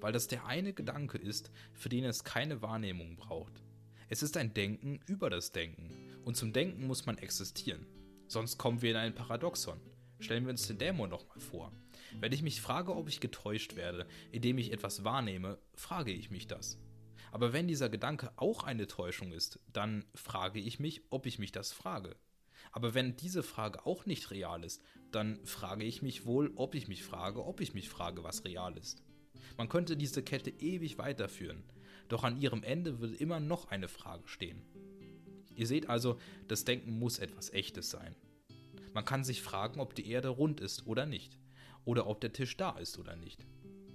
Weil 0.00 0.14
das 0.14 0.26
der 0.26 0.46
eine 0.46 0.72
Gedanke 0.72 1.18
ist, 1.18 1.50
für 1.74 1.90
den 1.90 2.04
es 2.04 2.24
keine 2.24 2.62
Wahrnehmung 2.62 3.16
braucht. 3.16 3.62
Es 4.08 4.22
ist 4.22 4.38
ein 4.38 4.54
Denken 4.54 5.00
über 5.04 5.28
das 5.28 5.52
Denken, 5.52 5.90
und 6.24 6.34
zum 6.34 6.54
Denken 6.54 6.86
muss 6.86 7.04
man 7.04 7.18
existieren. 7.18 7.84
Sonst 8.26 8.56
kommen 8.56 8.80
wir 8.80 8.92
in 8.92 8.96
ein 8.96 9.14
Paradoxon. 9.14 9.82
Stellen 10.18 10.44
wir 10.44 10.52
uns 10.52 10.66
den 10.66 10.78
Dämon 10.78 11.10
noch 11.10 11.28
mal 11.28 11.40
vor. 11.40 11.72
Wenn 12.18 12.32
ich 12.32 12.40
mich 12.40 12.62
frage, 12.62 12.96
ob 12.96 13.10
ich 13.10 13.20
getäuscht 13.20 13.76
werde, 13.76 14.06
indem 14.32 14.56
ich 14.56 14.72
etwas 14.72 15.04
wahrnehme, 15.04 15.58
frage 15.74 16.12
ich 16.12 16.30
mich 16.30 16.46
das. 16.46 16.78
Aber 17.30 17.52
wenn 17.52 17.68
dieser 17.68 17.88
Gedanke 17.88 18.32
auch 18.36 18.64
eine 18.64 18.86
Täuschung 18.86 19.32
ist, 19.32 19.58
dann 19.72 20.04
frage 20.14 20.60
ich 20.60 20.80
mich, 20.80 21.02
ob 21.10 21.26
ich 21.26 21.38
mich 21.38 21.52
das 21.52 21.72
frage. 21.72 22.16
Aber 22.72 22.94
wenn 22.94 23.16
diese 23.16 23.42
Frage 23.42 23.86
auch 23.86 24.06
nicht 24.06 24.30
real 24.30 24.64
ist, 24.64 24.82
dann 25.10 25.44
frage 25.44 25.84
ich 25.84 26.02
mich 26.02 26.26
wohl, 26.26 26.52
ob 26.56 26.74
ich 26.74 26.88
mich 26.88 27.02
frage, 27.02 27.44
ob 27.44 27.60
ich 27.60 27.74
mich 27.74 27.88
frage, 27.88 28.24
was 28.24 28.44
real 28.44 28.76
ist. 28.76 29.02
Man 29.56 29.68
könnte 29.68 29.96
diese 29.96 30.22
Kette 30.22 30.50
ewig 30.50 30.98
weiterführen, 30.98 31.64
doch 32.08 32.24
an 32.24 32.40
ihrem 32.40 32.62
Ende 32.62 33.00
würde 33.00 33.16
immer 33.16 33.40
noch 33.40 33.70
eine 33.70 33.88
Frage 33.88 34.28
stehen. 34.28 34.62
Ihr 35.54 35.66
seht 35.66 35.88
also, 35.88 36.18
das 36.46 36.64
Denken 36.64 36.98
muss 36.98 37.18
etwas 37.18 37.50
Echtes 37.52 37.90
sein. 37.90 38.14
Man 38.94 39.04
kann 39.04 39.24
sich 39.24 39.42
fragen, 39.42 39.80
ob 39.80 39.94
die 39.94 40.08
Erde 40.08 40.28
rund 40.28 40.60
ist 40.60 40.86
oder 40.86 41.06
nicht. 41.06 41.38
Oder 41.84 42.06
ob 42.06 42.20
der 42.20 42.32
Tisch 42.32 42.56
da 42.56 42.70
ist 42.78 42.98
oder 42.98 43.16
nicht. 43.16 43.44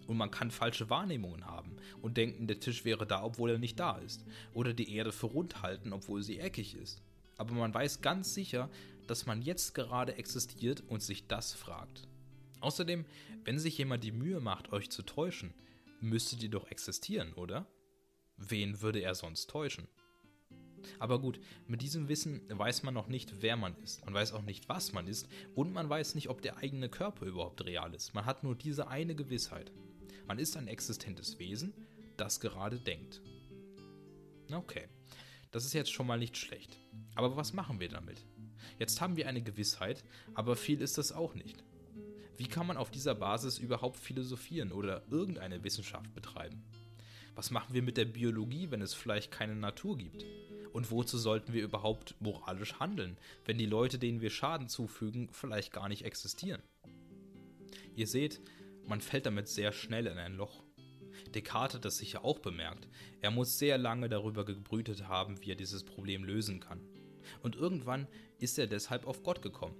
Und 0.08 0.18
man 0.18 0.32
kann 0.32 0.52
falsche 0.52 0.90
Wahrnehmungen 0.90 1.46
haben 1.46 1.78
und 2.02 2.18
denken, 2.18 2.48
der 2.48 2.60
Tisch 2.60 2.86
wäre 2.86 3.06
da, 3.06 3.24
obwohl 3.24 3.52
er 3.52 3.58
nicht 3.58 3.80
da 3.80 3.98
ist. 3.98 4.26
Oder 4.54 4.74
die 4.74 4.94
Erde 4.96 5.12
für 5.12 5.28
rund 5.28 5.62
halten, 5.62 5.94
obwohl 5.94 6.24
sie 6.24 6.40
eckig 6.40 6.76
ist. 6.76 7.02
Aber 7.38 7.54
man 7.54 7.74
weiß 7.74 8.02
ganz 8.02 8.34
sicher, 8.34 8.70
dass 9.08 9.26
man 9.26 9.42
jetzt 9.42 9.74
gerade 9.74 10.16
existiert 10.16 10.84
und 10.88 11.02
sich 11.02 11.28
das 11.28 11.54
fragt. 11.54 12.08
Außerdem, 12.62 13.06
wenn 13.44 13.60
sich 13.60 13.78
jemand 13.78 14.04
die 14.04 14.12
Mühe 14.12 14.40
macht, 14.40 14.72
euch 14.72 14.90
zu 14.90 15.04
täuschen, 15.04 15.54
müsstet 16.00 16.44
ihr 16.44 16.50
doch 16.50 16.70
existieren, 16.70 17.34
oder? 17.34 17.68
Wen 18.38 18.82
würde 18.82 19.00
er 19.00 19.16
sonst 19.16 19.50
täuschen? 19.50 19.88
Aber 21.00 21.20
gut, 21.20 21.40
mit 21.68 21.82
diesem 21.82 22.10
Wissen 22.10 22.42
weiß 22.50 22.84
man 22.84 22.94
noch 22.94 23.08
nicht, 23.08 23.42
wer 23.42 23.56
man 23.56 23.76
ist. 23.84 24.04
Man 24.06 24.14
weiß 24.14 24.34
auch 24.34 24.42
nicht, 24.42 24.68
was 24.70 24.94
man 24.94 25.08
ist. 25.08 25.28
Und 25.56 25.74
man 25.74 25.90
weiß 25.90 26.16
nicht, 26.16 26.30
ob 26.30 26.42
der 26.42 26.58
eigene 26.58 26.90
Körper 26.90 27.26
überhaupt 27.26 27.66
real 27.66 27.94
ist. 27.94 28.14
Man 28.14 28.26
hat 28.26 28.44
nur 28.44 28.56
diese 28.56 28.88
eine 28.88 29.16
Gewissheit. 29.16 29.72
Man 30.26 30.40
ist 30.40 30.56
ein 30.58 30.68
existentes 30.68 31.40
Wesen, 31.40 31.74
das 32.18 32.40
gerade 32.40 32.80
denkt. 32.80 33.22
Okay, 34.52 34.88
das 35.52 35.66
ist 35.66 35.74
jetzt 35.74 35.92
schon 35.92 36.08
mal 36.08 36.20
nicht 36.20 36.38
schlecht. 36.38 36.78
Aber 37.16 37.36
was 37.36 37.54
machen 37.54 37.80
wir 37.80 37.90
damit? 37.90 38.26
Jetzt 38.80 39.02
haben 39.02 39.18
wir 39.18 39.28
eine 39.28 39.42
Gewissheit, 39.42 40.04
aber 40.34 40.56
viel 40.56 40.82
ist 40.82 40.98
das 40.98 41.12
auch 41.12 41.36
nicht. 41.36 41.64
Wie 42.38 42.48
kann 42.48 42.66
man 42.66 42.78
auf 42.78 42.90
dieser 42.90 43.16
Basis 43.16 43.60
überhaupt 43.60 43.98
philosophieren 43.98 44.72
oder 44.72 45.04
irgendeine 45.12 45.64
Wissenschaft 45.64 46.14
betreiben? 46.14 46.64
Was 47.36 47.52
machen 47.52 47.74
wir 47.74 47.82
mit 47.82 47.98
der 47.98 48.06
Biologie, 48.06 48.72
wenn 48.72 48.82
es 48.82 48.94
vielleicht 48.94 49.32
keine 49.32 49.56
Natur 49.56 49.98
gibt? 49.98 50.26
Und 50.72 50.90
wozu 50.90 51.18
sollten 51.18 51.54
wir 51.54 51.64
überhaupt 51.64 52.16
moralisch 52.20 52.80
handeln, 52.80 53.18
wenn 53.46 53.58
die 53.58 53.68
Leute, 53.68 54.00
denen 54.00 54.22
wir 54.22 54.32
Schaden 54.32 54.68
zufügen, 54.68 55.30
vielleicht 55.32 55.72
gar 55.72 55.88
nicht 55.88 56.06
existieren? 56.06 56.62
Ihr 57.96 58.08
seht, 58.08 58.42
man 58.86 59.02
fällt 59.02 59.26
damit 59.26 59.48
sehr 59.48 59.72
schnell 59.72 60.08
in 60.08 60.18
ein 60.18 60.36
Loch. 60.36 60.64
Descartes 61.34 61.76
hat 61.76 61.86
das 61.86 61.98
sicher 61.98 62.24
auch 62.24 62.40
bemerkt. 62.40 62.88
Er 63.22 63.32
muss 63.32 63.58
sehr 63.58 63.78
lange 63.78 64.10
darüber 64.10 64.46
gebrütet 64.46 65.08
haben, 65.08 65.42
wie 65.42 65.52
er 65.52 65.56
dieses 65.56 65.84
Problem 65.84 66.24
lösen 66.24 66.60
kann. 66.60 66.82
Und 67.42 67.56
irgendwann 67.56 68.08
ist 68.40 68.60
er 68.60 68.68
deshalb 68.68 69.06
auf 69.06 69.24
Gott 69.24 69.42
gekommen. 69.42 69.76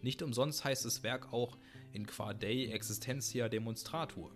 Nicht 0.00 0.22
umsonst 0.22 0.64
heißt 0.64 0.84
das 0.84 1.02
Werk 1.02 1.32
auch 1.32 1.58
in 1.92 2.06
Qua 2.06 2.32
Dei 2.32 2.66
Existentia 2.66 3.48
Demonstratur, 3.48 4.32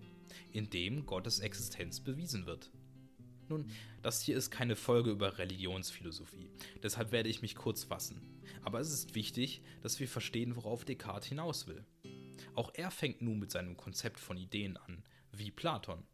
in 0.50 0.70
dem 0.70 1.06
Gottes 1.06 1.38
Existenz 1.38 2.00
bewiesen 2.00 2.46
wird. 2.46 2.72
Nun, 3.48 3.70
das 4.02 4.22
hier 4.22 4.36
ist 4.36 4.50
keine 4.50 4.76
Folge 4.76 5.10
über 5.10 5.38
Religionsphilosophie, 5.38 6.50
deshalb 6.82 7.12
werde 7.12 7.28
ich 7.28 7.42
mich 7.42 7.54
kurz 7.54 7.84
fassen. 7.84 8.20
Aber 8.62 8.80
es 8.80 8.92
ist 8.92 9.14
wichtig, 9.14 9.62
dass 9.82 10.00
wir 10.00 10.08
verstehen, 10.08 10.56
worauf 10.56 10.84
Descartes 10.84 11.28
hinaus 11.28 11.66
will. 11.66 11.84
Auch 12.54 12.70
er 12.74 12.90
fängt 12.90 13.22
nun 13.22 13.38
mit 13.38 13.50
seinem 13.50 13.76
Konzept 13.76 14.20
von 14.20 14.36
Ideen 14.36 14.76
an, 14.76 15.04
wie 15.32 15.50
Platon. 15.50 16.04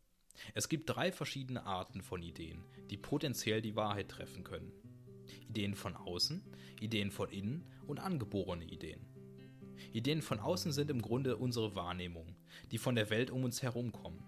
Es 0.54 0.68
gibt 0.68 0.88
drei 0.88 1.10
verschiedene 1.10 1.64
Arten 1.64 2.02
von 2.02 2.22
Ideen, 2.22 2.64
die 2.90 2.96
potenziell 2.96 3.60
die 3.60 3.76
Wahrheit 3.76 4.08
treffen 4.08 4.44
können. 4.44 4.72
Ideen 5.48 5.74
von 5.74 5.96
außen, 5.96 6.42
Ideen 6.80 7.10
von 7.10 7.30
innen 7.30 7.66
und 7.86 7.98
angeborene 7.98 8.64
Ideen. 8.64 9.06
Ideen 9.92 10.22
von 10.22 10.40
außen 10.40 10.72
sind 10.72 10.90
im 10.90 11.02
Grunde 11.02 11.36
unsere 11.36 11.74
Wahrnehmungen, 11.74 12.36
die 12.70 12.78
von 12.78 12.94
der 12.94 13.10
Welt 13.10 13.30
um 13.30 13.44
uns 13.44 13.62
herum 13.62 13.92
kommen. 13.92 14.22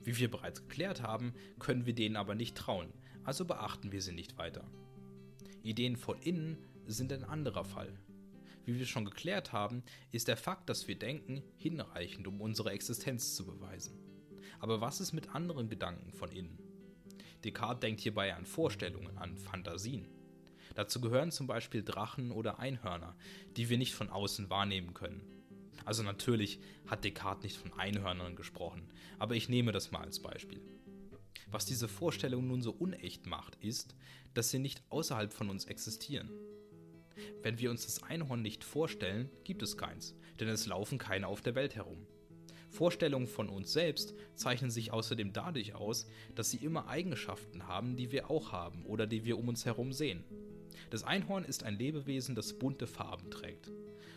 Wie 0.00 0.18
wir 0.18 0.30
bereits 0.30 0.62
geklärt 0.62 1.02
haben, 1.02 1.34
können 1.58 1.86
wir 1.86 1.94
denen 1.94 2.16
aber 2.16 2.34
nicht 2.34 2.56
trauen, 2.56 2.92
also 3.24 3.44
beachten 3.44 3.92
wir 3.92 4.02
sie 4.02 4.12
nicht 4.12 4.38
weiter. 4.38 4.64
Ideen 5.62 5.96
von 5.96 6.18
innen 6.20 6.58
sind 6.86 7.12
ein 7.12 7.24
anderer 7.24 7.64
Fall. 7.64 7.96
Wie 8.64 8.78
wir 8.78 8.86
schon 8.86 9.04
geklärt 9.04 9.52
haben, 9.52 9.82
ist 10.12 10.28
der 10.28 10.36
Fakt, 10.36 10.68
dass 10.68 10.86
wir 10.86 10.98
denken, 10.98 11.42
hinreichend, 11.56 12.26
um 12.28 12.40
unsere 12.40 12.70
Existenz 12.70 13.34
zu 13.34 13.44
beweisen. 13.44 13.98
Aber 14.60 14.80
was 14.80 15.00
ist 15.00 15.12
mit 15.12 15.34
anderen 15.34 15.68
Gedanken 15.68 16.12
von 16.12 16.30
innen? 16.30 16.58
Descartes 17.44 17.80
denkt 17.80 18.00
hierbei 18.00 18.34
an 18.34 18.46
Vorstellungen, 18.46 19.18
an 19.18 19.36
Fantasien. 19.36 20.06
Dazu 20.74 21.00
gehören 21.00 21.32
zum 21.32 21.48
Beispiel 21.48 21.82
Drachen 21.82 22.30
oder 22.30 22.60
Einhörner, 22.60 23.16
die 23.56 23.68
wir 23.68 23.78
nicht 23.78 23.94
von 23.94 24.10
außen 24.10 24.48
wahrnehmen 24.48 24.94
können. 24.94 25.22
Also 25.84 26.04
natürlich 26.04 26.60
hat 26.86 27.04
Descartes 27.04 27.42
nicht 27.42 27.56
von 27.56 27.72
Einhörnern 27.72 28.36
gesprochen, 28.36 28.92
aber 29.18 29.34
ich 29.34 29.48
nehme 29.48 29.72
das 29.72 29.90
mal 29.90 30.02
als 30.02 30.20
Beispiel. 30.20 30.62
Was 31.50 31.66
diese 31.66 31.88
Vorstellung 31.88 32.46
nun 32.46 32.62
so 32.62 32.70
unecht 32.70 33.26
macht, 33.26 33.56
ist, 33.56 33.96
dass 34.34 34.50
sie 34.50 34.60
nicht 34.60 34.82
außerhalb 34.90 35.32
von 35.32 35.50
uns 35.50 35.64
existieren. 35.64 36.30
Wenn 37.42 37.58
wir 37.58 37.70
uns 37.70 37.84
das 37.84 38.02
Einhorn 38.02 38.42
nicht 38.42 38.64
vorstellen, 38.64 39.30
gibt 39.44 39.62
es 39.62 39.76
keins, 39.76 40.14
denn 40.40 40.48
es 40.48 40.66
laufen 40.66 40.98
keine 40.98 41.26
auf 41.26 41.40
der 41.40 41.54
Welt 41.54 41.76
herum. 41.76 42.06
Vorstellungen 42.72 43.26
von 43.26 43.50
uns 43.50 43.72
selbst 43.72 44.14
zeichnen 44.34 44.70
sich 44.70 44.92
außerdem 44.92 45.32
dadurch 45.32 45.74
aus, 45.74 46.06
dass 46.34 46.50
sie 46.50 46.56
immer 46.56 46.88
Eigenschaften 46.88 47.68
haben, 47.68 47.96
die 47.96 48.10
wir 48.12 48.30
auch 48.30 48.52
haben 48.52 48.86
oder 48.86 49.06
die 49.06 49.26
wir 49.26 49.38
um 49.38 49.48
uns 49.48 49.66
herum 49.66 49.92
sehen. 49.92 50.24
Das 50.88 51.04
Einhorn 51.04 51.44
ist 51.44 51.64
ein 51.64 51.76
Lebewesen, 51.76 52.34
das 52.34 52.58
bunte 52.58 52.86
Farben 52.86 53.30
trägt. 53.30 53.70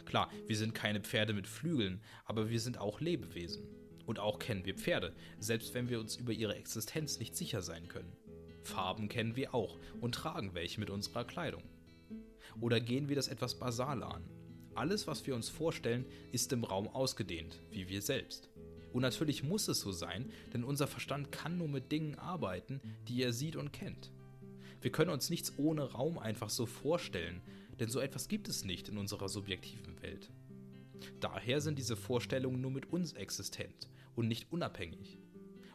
Klar, 0.05 0.31
wir 0.47 0.55
sind 0.55 0.73
keine 0.73 1.01
Pferde 1.01 1.33
mit 1.33 1.47
Flügeln, 1.47 2.01
aber 2.23 2.49
wir 2.49 2.59
sind 2.59 2.77
auch 2.77 3.01
Lebewesen. 3.01 3.67
Und 4.05 4.19
auch 4.19 4.39
kennen 4.39 4.65
wir 4.65 4.75
Pferde, 4.75 5.13
selbst 5.39 5.73
wenn 5.73 5.89
wir 5.89 5.99
uns 5.99 6.15
über 6.15 6.31
ihre 6.31 6.55
Existenz 6.55 7.19
nicht 7.19 7.35
sicher 7.35 7.61
sein 7.61 7.87
können. 7.87 8.15
Farben 8.61 9.09
kennen 9.09 9.35
wir 9.35 9.53
auch 9.53 9.79
und 9.99 10.15
tragen 10.15 10.53
welche 10.53 10.79
mit 10.79 10.89
unserer 10.89 11.25
Kleidung. 11.25 11.63
Oder 12.61 12.79
gehen 12.79 13.09
wir 13.09 13.15
das 13.15 13.27
etwas 13.27 13.55
basaler 13.55 14.13
an? 14.13 14.23
Alles, 14.73 15.07
was 15.07 15.25
wir 15.25 15.35
uns 15.35 15.49
vorstellen, 15.49 16.05
ist 16.31 16.51
im 16.51 16.63
Raum 16.63 16.87
ausgedehnt, 16.87 17.61
wie 17.71 17.87
wir 17.87 18.01
selbst. 18.01 18.49
Und 18.91 19.01
natürlich 19.01 19.43
muss 19.43 19.67
es 19.67 19.79
so 19.79 19.91
sein, 19.91 20.31
denn 20.53 20.63
unser 20.63 20.87
Verstand 20.87 21.31
kann 21.31 21.57
nur 21.57 21.67
mit 21.67 21.91
Dingen 21.91 22.15
arbeiten, 22.15 22.81
die 23.07 23.21
er 23.21 23.33
sieht 23.33 23.55
und 23.55 23.73
kennt. 23.73 24.11
Wir 24.81 24.91
können 24.91 25.11
uns 25.11 25.29
nichts 25.29 25.53
ohne 25.57 25.91
Raum 25.91 26.17
einfach 26.17 26.49
so 26.49 26.65
vorstellen, 26.65 27.41
denn 27.79 27.89
so 27.89 27.99
etwas 27.99 28.27
gibt 28.27 28.47
es 28.47 28.63
nicht 28.63 28.87
in 28.89 28.97
unserer 28.97 29.29
subjektiven 29.29 30.01
Welt. 30.01 30.31
Daher 31.19 31.59
sind 31.61 31.79
diese 31.79 31.95
Vorstellungen 31.95 32.61
nur 32.61 32.71
mit 32.71 32.91
uns 32.91 33.13
existent 33.13 33.89
und 34.15 34.27
nicht 34.27 34.51
unabhängig. 34.51 35.19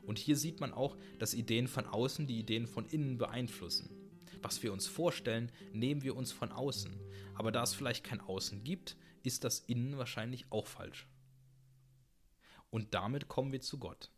Und 0.02 0.18
hier 0.18 0.36
sieht 0.36 0.60
man 0.60 0.72
auch, 0.72 0.96
dass 1.18 1.34
Ideen 1.34 1.68
von 1.68 1.86
außen 1.86 2.26
die 2.26 2.38
Ideen 2.38 2.66
von 2.66 2.86
innen 2.86 3.18
beeinflussen. 3.18 3.90
Was 4.42 4.62
wir 4.62 4.72
uns 4.72 4.86
vorstellen, 4.86 5.52
nehmen 5.72 6.02
wir 6.02 6.16
uns 6.16 6.32
von 6.32 6.52
außen. 6.52 6.98
Aber 7.34 7.52
da 7.52 7.62
es 7.62 7.74
vielleicht 7.74 8.04
kein 8.04 8.20
Außen 8.20 8.64
gibt, 8.64 8.96
ist 9.22 9.44
das 9.44 9.60
Innen 9.60 9.98
wahrscheinlich 9.98 10.46
auch 10.50 10.66
falsch. 10.66 11.06
Und 12.70 12.94
damit 12.94 13.28
kommen 13.28 13.52
wir 13.52 13.60
zu 13.60 13.78
Gott. 13.78 14.10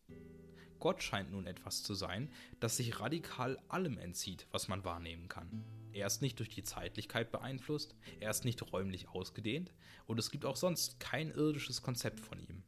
Gott 0.79 1.03
scheint 1.03 1.31
nun 1.31 1.47
etwas 1.47 1.85
zu 1.85 1.95
sein, 1.95 2.29
das 2.59 2.77
sich 2.77 2.99
radikal 2.99 3.57
allem 3.69 3.99
entzieht, 3.99 4.49
was 4.51 4.67
man 4.67 4.85
wahrnehmen 4.85 5.29
kann. 5.29 5.65
Er 5.93 6.09
ist 6.09 6.23
nicht 6.23 6.41
durch 6.41 6.49
die 6.49 6.65
Zeitlichkeit 6.65 7.31
beeinflusst, 7.31 7.95
er 8.19 8.31
ist 8.31 8.45
nicht 8.45 8.73
räumlich 8.73 9.09
ausgedehnt 9.09 9.73
und 10.07 10.19
es 10.19 10.33
gibt 10.33 10.45
auch 10.45 10.57
sonst 10.57 10.99
kein 10.99 11.31
irdisches 11.31 11.83
Konzept 11.83 12.19
von 12.19 12.41
ihm. 12.41 12.65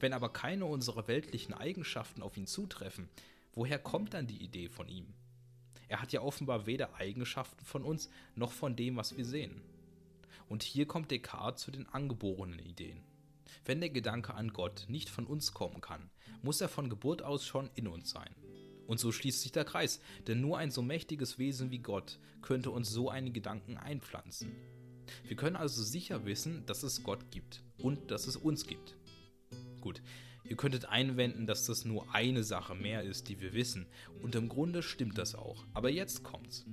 Wenn 0.00 0.12
aber 0.12 0.34
keine 0.34 0.66
unserer 0.66 1.08
weltlichen 1.08 1.54
Eigenschaften 1.54 2.20
auf 2.20 2.36
ihn 2.36 2.46
zutreffen, 2.46 3.08
woher 3.54 3.78
kommt 3.78 4.12
dann 4.12 4.26
die 4.26 4.42
Idee 4.42 4.68
von 4.68 4.88
ihm? 4.88 5.14
Er 5.88 6.00
hat 6.00 6.12
ja 6.12 6.22
offenbar 6.22 6.66
weder 6.66 6.94
Eigenschaften 6.94 7.64
von 7.64 7.84
uns 7.84 8.08
noch 8.34 8.52
von 8.52 8.76
dem, 8.76 8.96
was 8.96 9.16
wir 9.16 9.24
sehen. 9.24 9.60
Und 10.48 10.62
hier 10.62 10.86
kommt 10.86 11.10
Descartes 11.10 11.62
zu 11.62 11.70
den 11.70 11.86
angeborenen 11.86 12.58
Ideen. 12.58 13.02
Wenn 13.64 13.80
der 13.80 13.90
Gedanke 13.90 14.34
an 14.34 14.52
Gott 14.52 14.86
nicht 14.88 15.08
von 15.08 15.26
uns 15.26 15.52
kommen 15.52 15.80
kann, 15.80 16.10
muss 16.42 16.60
er 16.60 16.68
von 16.68 16.90
Geburt 16.90 17.22
aus 17.22 17.46
schon 17.46 17.70
in 17.74 17.88
uns 17.88 18.10
sein. 18.10 18.34
Und 18.86 19.00
so 19.00 19.12
schließt 19.12 19.40
sich 19.40 19.52
der 19.52 19.64
Kreis, 19.64 20.00
denn 20.26 20.40
nur 20.40 20.58
ein 20.58 20.70
so 20.70 20.82
mächtiges 20.82 21.38
Wesen 21.38 21.70
wie 21.70 21.78
Gott 21.78 22.18
könnte 22.42 22.70
uns 22.70 22.90
so 22.90 23.08
einen 23.08 23.32
Gedanken 23.32 23.78
einpflanzen. 23.78 24.52
Wir 25.26 25.36
können 25.36 25.56
also 25.56 25.82
sicher 25.82 26.26
wissen, 26.26 26.64
dass 26.66 26.82
es 26.82 27.02
Gott 27.02 27.30
gibt 27.30 27.62
und 27.78 28.10
dass 28.10 28.26
es 28.26 28.36
uns 28.36 28.66
gibt. 28.66 28.96
Gut, 29.80 30.02
Ihr 30.44 30.56
könntet 30.56 30.84
einwenden, 30.84 31.46
dass 31.46 31.64
das 31.64 31.86
nur 31.86 32.14
eine 32.14 32.44
Sache 32.44 32.74
mehr 32.74 33.02
ist, 33.02 33.28
die 33.28 33.40
wir 33.40 33.54
wissen, 33.54 33.86
und 34.22 34.34
im 34.34 34.48
Grunde 34.50 34.82
stimmt 34.82 35.16
das 35.16 35.34
auch. 35.34 35.64
Aber 35.72 35.90
jetzt 35.90 36.22
kommt's. 36.22 36.66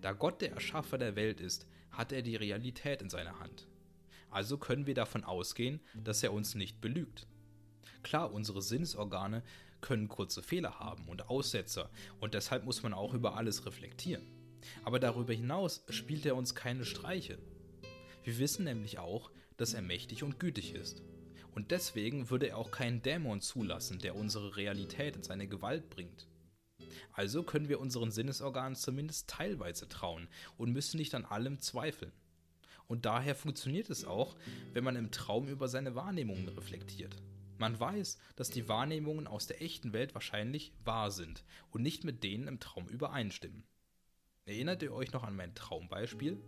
Da 0.00 0.12
Gott 0.12 0.40
der 0.42 0.52
Erschaffer 0.52 0.98
der 0.98 1.14
Welt 1.14 1.40
ist, 1.40 1.66
hat 1.90 2.10
er 2.10 2.22
die 2.22 2.36
Realität 2.36 3.00
in 3.02 3.08
seiner 3.08 3.38
Hand. 3.38 3.68
Also 4.28 4.58
können 4.58 4.86
wir 4.86 4.94
davon 4.94 5.22
ausgehen, 5.22 5.80
dass 5.94 6.22
er 6.22 6.32
uns 6.32 6.56
nicht 6.56 6.80
belügt. 6.80 7.28
Klar, 8.02 8.32
unsere 8.32 8.60
Sinnesorgane 8.60 9.44
können 9.80 10.08
kurze 10.08 10.42
Fehler 10.42 10.80
haben 10.80 11.08
und 11.08 11.28
Aussetzer, 11.28 11.90
und 12.18 12.34
deshalb 12.34 12.64
muss 12.64 12.82
man 12.82 12.92
auch 12.92 13.14
über 13.14 13.36
alles 13.36 13.66
reflektieren. 13.66 14.26
Aber 14.82 14.98
darüber 14.98 15.32
hinaus 15.32 15.84
spielt 15.90 16.26
er 16.26 16.34
uns 16.34 16.56
keine 16.56 16.84
Streiche. 16.84 17.38
Wir 18.24 18.38
wissen 18.38 18.64
nämlich 18.64 18.98
auch, 18.98 19.30
dass 19.56 19.74
er 19.74 19.82
mächtig 19.82 20.24
und 20.24 20.40
gütig 20.40 20.74
ist. 20.74 21.02
Und 21.56 21.70
deswegen 21.70 22.28
würde 22.28 22.48
er 22.48 22.58
auch 22.58 22.70
keinen 22.70 23.00
Dämon 23.00 23.40
zulassen, 23.40 23.98
der 23.98 24.14
unsere 24.14 24.56
Realität 24.56 25.16
in 25.16 25.22
seine 25.22 25.48
Gewalt 25.48 25.88
bringt. 25.88 26.28
Also 27.14 27.42
können 27.44 27.70
wir 27.70 27.80
unseren 27.80 28.10
Sinnesorganen 28.10 28.76
zumindest 28.76 29.30
teilweise 29.30 29.88
trauen 29.88 30.28
und 30.58 30.74
müssen 30.74 30.98
nicht 30.98 31.14
an 31.14 31.24
allem 31.24 31.58
zweifeln. 31.58 32.12
Und 32.88 33.06
daher 33.06 33.34
funktioniert 33.34 33.88
es 33.88 34.04
auch, 34.04 34.36
wenn 34.74 34.84
man 34.84 34.96
im 34.96 35.10
Traum 35.10 35.48
über 35.48 35.66
seine 35.66 35.94
Wahrnehmungen 35.94 36.46
reflektiert. 36.48 37.16
Man 37.56 37.80
weiß, 37.80 38.18
dass 38.36 38.50
die 38.50 38.68
Wahrnehmungen 38.68 39.26
aus 39.26 39.46
der 39.46 39.62
echten 39.62 39.94
Welt 39.94 40.12
wahrscheinlich 40.12 40.74
wahr 40.84 41.10
sind 41.10 41.42
und 41.70 41.80
nicht 41.80 42.04
mit 42.04 42.22
denen 42.22 42.48
im 42.48 42.60
Traum 42.60 42.86
übereinstimmen. 42.86 43.64
Erinnert 44.44 44.82
ihr 44.82 44.92
euch 44.92 45.10
noch 45.12 45.22
an 45.22 45.34
mein 45.34 45.54
Traumbeispiel? 45.54 46.38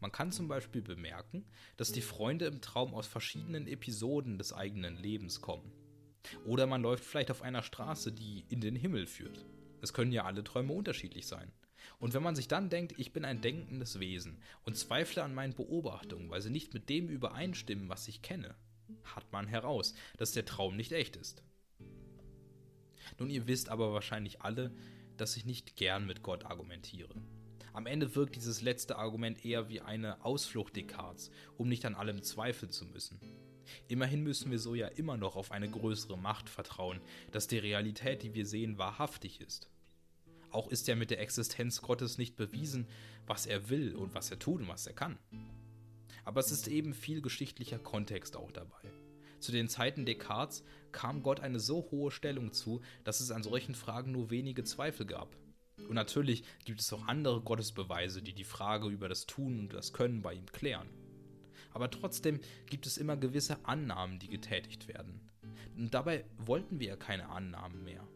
Man 0.00 0.12
kann 0.12 0.32
zum 0.32 0.48
Beispiel 0.48 0.82
bemerken, 0.82 1.44
dass 1.76 1.92
die 1.92 2.00
Freunde 2.00 2.46
im 2.46 2.60
Traum 2.60 2.94
aus 2.94 3.06
verschiedenen 3.06 3.66
Episoden 3.66 4.38
des 4.38 4.52
eigenen 4.52 4.96
Lebens 4.96 5.40
kommen. 5.40 5.72
Oder 6.44 6.66
man 6.66 6.82
läuft 6.82 7.04
vielleicht 7.04 7.30
auf 7.30 7.42
einer 7.42 7.62
Straße, 7.62 8.12
die 8.12 8.44
in 8.48 8.60
den 8.60 8.76
Himmel 8.76 9.06
führt. 9.06 9.44
Es 9.82 9.92
können 9.92 10.12
ja 10.12 10.24
alle 10.24 10.44
Träume 10.44 10.72
unterschiedlich 10.72 11.26
sein. 11.26 11.52
Und 11.98 12.14
wenn 12.14 12.22
man 12.22 12.36
sich 12.36 12.48
dann 12.48 12.70
denkt, 12.70 12.94
ich 12.98 13.12
bin 13.12 13.24
ein 13.24 13.40
denkendes 13.40 14.00
Wesen 14.00 14.38
und 14.64 14.76
zweifle 14.76 15.22
an 15.22 15.34
meinen 15.34 15.54
Beobachtungen, 15.54 16.30
weil 16.30 16.40
sie 16.40 16.50
nicht 16.50 16.74
mit 16.74 16.88
dem 16.88 17.08
übereinstimmen, 17.08 17.88
was 17.88 18.08
ich 18.08 18.22
kenne, 18.22 18.54
hat 19.04 19.30
man 19.32 19.46
heraus, 19.46 19.94
dass 20.16 20.32
der 20.32 20.44
Traum 20.44 20.76
nicht 20.76 20.92
echt 20.92 21.16
ist. 21.16 21.42
Nun, 23.18 23.30
ihr 23.30 23.46
wisst 23.46 23.68
aber 23.68 23.92
wahrscheinlich 23.92 24.42
alle, 24.42 24.74
dass 25.16 25.36
ich 25.36 25.44
nicht 25.44 25.76
gern 25.76 26.06
mit 26.06 26.22
Gott 26.22 26.44
argumentiere. 26.44 27.14
Am 27.72 27.86
Ende 27.86 28.14
wirkt 28.16 28.36
dieses 28.36 28.62
letzte 28.62 28.96
Argument 28.96 29.44
eher 29.44 29.68
wie 29.68 29.80
eine 29.80 30.24
Ausflucht 30.24 30.76
Descartes, 30.76 31.30
um 31.56 31.68
nicht 31.68 31.84
an 31.84 31.94
allem 31.94 32.22
zweifeln 32.22 32.72
zu 32.72 32.84
müssen. 32.86 33.20
Immerhin 33.88 34.22
müssen 34.22 34.50
wir 34.50 34.58
so 34.58 34.74
ja 34.74 34.88
immer 34.88 35.16
noch 35.16 35.36
auf 35.36 35.52
eine 35.52 35.70
größere 35.70 36.18
Macht 36.18 36.48
vertrauen, 36.48 37.00
dass 37.30 37.46
die 37.46 37.58
Realität, 37.58 38.22
die 38.22 38.34
wir 38.34 38.46
sehen, 38.46 38.78
wahrhaftig 38.78 39.40
ist. 39.40 39.70
Auch 40.50 40.68
ist 40.68 40.88
ja 40.88 40.96
mit 40.96 41.10
der 41.10 41.20
Existenz 41.20 41.80
Gottes 41.80 42.18
nicht 42.18 42.36
bewiesen, 42.36 42.88
was 43.26 43.46
er 43.46 43.70
will 43.70 43.94
und 43.94 44.14
was 44.14 44.30
er 44.32 44.38
tut 44.40 44.62
und 44.62 44.68
was 44.68 44.86
er 44.88 44.94
kann. 44.94 45.18
Aber 46.24 46.40
es 46.40 46.50
ist 46.50 46.66
eben 46.66 46.92
viel 46.92 47.22
geschichtlicher 47.22 47.78
Kontext 47.78 48.36
auch 48.36 48.50
dabei. 48.50 48.82
Zu 49.38 49.52
den 49.52 49.68
Zeiten 49.68 50.04
Descartes 50.04 50.64
kam 50.92 51.22
Gott 51.22 51.40
eine 51.40 51.60
so 51.60 51.88
hohe 51.90 52.10
Stellung 52.10 52.52
zu, 52.52 52.82
dass 53.04 53.20
es 53.20 53.30
an 53.30 53.42
solchen 53.42 53.74
Fragen 53.74 54.12
nur 54.12 54.30
wenige 54.30 54.64
Zweifel 54.64 55.06
gab. 55.06 55.36
Und 55.88 55.94
natürlich 55.94 56.44
gibt 56.64 56.80
es 56.80 56.92
auch 56.92 57.06
andere 57.06 57.40
Gottesbeweise, 57.40 58.22
die 58.22 58.32
die 58.32 58.44
Frage 58.44 58.88
über 58.88 59.08
das 59.08 59.26
Tun 59.26 59.58
und 59.58 59.72
das 59.72 59.92
Können 59.92 60.22
bei 60.22 60.34
ihm 60.34 60.46
klären. 60.46 60.88
Aber 61.72 61.90
trotzdem 61.90 62.40
gibt 62.66 62.86
es 62.86 62.98
immer 62.98 63.16
gewisse 63.16 63.64
Annahmen, 63.64 64.18
die 64.18 64.28
getätigt 64.28 64.88
werden. 64.88 65.20
Und 65.76 65.94
dabei 65.94 66.24
wollten 66.38 66.80
wir 66.80 66.88
ja 66.88 66.96
keine 66.96 67.28
Annahmen 67.28 67.84
mehr. 67.84 68.06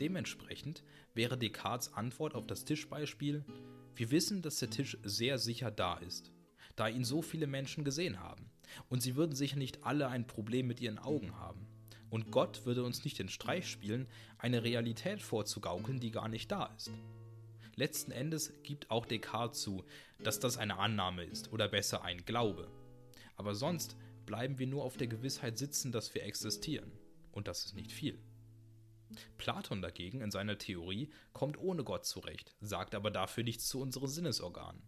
Dementsprechend 0.00 0.82
wäre 1.14 1.38
Descartes 1.38 1.92
Antwort 1.92 2.34
auf 2.34 2.46
das 2.46 2.64
Tischbeispiel, 2.64 3.44
wir 3.94 4.10
wissen, 4.10 4.42
dass 4.42 4.58
der 4.58 4.70
Tisch 4.70 4.96
sehr 5.02 5.38
sicher 5.38 5.70
da 5.70 5.96
ist, 5.98 6.32
da 6.76 6.88
ihn 6.88 7.04
so 7.04 7.20
viele 7.20 7.46
Menschen 7.46 7.84
gesehen 7.84 8.20
haben. 8.20 8.50
Und 8.88 9.02
sie 9.02 9.16
würden 9.16 9.36
sicher 9.36 9.58
nicht 9.58 9.84
alle 9.84 10.08
ein 10.08 10.26
Problem 10.26 10.66
mit 10.66 10.80
ihren 10.80 10.98
Augen 10.98 11.36
haben. 11.38 11.66
Und 12.12 12.30
Gott 12.30 12.66
würde 12.66 12.84
uns 12.84 13.04
nicht 13.04 13.18
den 13.18 13.30
Streich 13.30 13.66
spielen, 13.66 14.06
eine 14.36 14.62
Realität 14.64 15.22
vorzugaukeln, 15.22 15.98
die 15.98 16.10
gar 16.10 16.28
nicht 16.28 16.52
da 16.52 16.66
ist. 16.76 16.90
Letzten 17.74 18.12
Endes 18.12 18.52
gibt 18.62 18.90
auch 18.90 19.06
Descartes 19.06 19.62
zu, 19.62 19.86
dass 20.22 20.38
das 20.38 20.58
eine 20.58 20.78
Annahme 20.78 21.24
ist 21.24 21.54
oder 21.54 21.68
besser 21.68 22.04
ein 22.04 22.26
Glaube. 22.26 22.70
Aber 23.36 23.54
sonst 23.54 23.96
bleiben 24.26 24.58
wir 24.58 24.66
nur 24.66 24.84
auf 24.84 24.98
der 24.98 25.06
Gewissheit 25.06 25.56
sitzen, 25.56 25.90
dass 25.90 26.14
wir 26.14 26.22
existieren. 26.24 26.92
Und 27.30 27.48
das 27.48 27.64
ist 27.64 27.76
nicht 27.76 27.92
viel. 27.92 28.18
Platon 29.38 29.80
dagegen 29.80 30.20
in 30.20 30.30
seiner 30.30 30.58
Theorie 30.58 31.10
kommt 31.32 31.56
ohne 31.56 31.82
Gott 31.82 32.04
zurecht, 32.04 32.54
sagt 32.60 32.94
aber 32.94 33.10
dafür 33.10 33.42
nichts 33.42 33.68
zu 33.68 33.80
unseren 33.80 34.08
Sinnesorganen. 34.08 34.82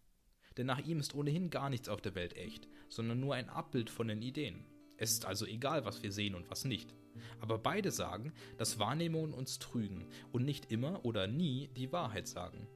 Denn 0.58 0.66
nach 0.66 0.84
ihm 0.84 1.00
ist 1.00 1.14
ohnehin 1.14 1.48
gar 1.48 1.70
nichts 1.70 1.88
auf 1.88 2.02
der 2.02 2.14
Welt 2.14 2.36
echt, 2.36 2.68
sondern 2.90 3.18
nur 3.18 3.34
ein 3.34 3.48
Abbild 3.48 3.88
von 3.88 4.08
den 4.08 4.20
Ideen. 4.20 4.66
Es 4.98 5.12
ist 5.12 5.24
also 5.24 5.46
egal, 5.46 5.86
was 5.86 6.02
wir 6.02 6.12
sehen 6.12 6.34
und 6.34 6.50
was 6.50 6.66
nicht. 6.66 6.94
Aber 7.40 7.58
beide 7.58 7.90
sagen, 7.90 8.32
dass 8.58 8.78
Wahrnehmungen 8.78 9.32
uns 9.32 9.58
trügen 9.58 10.06
und 10.32 10.44
nicht 10.44 10.70
immer 10.72 11.04
oder 11.04 11.26
nie 11.26 11.68
die 11.76 11.92
Wahrheit 11.92 12.28
sagen. 12.28 12.66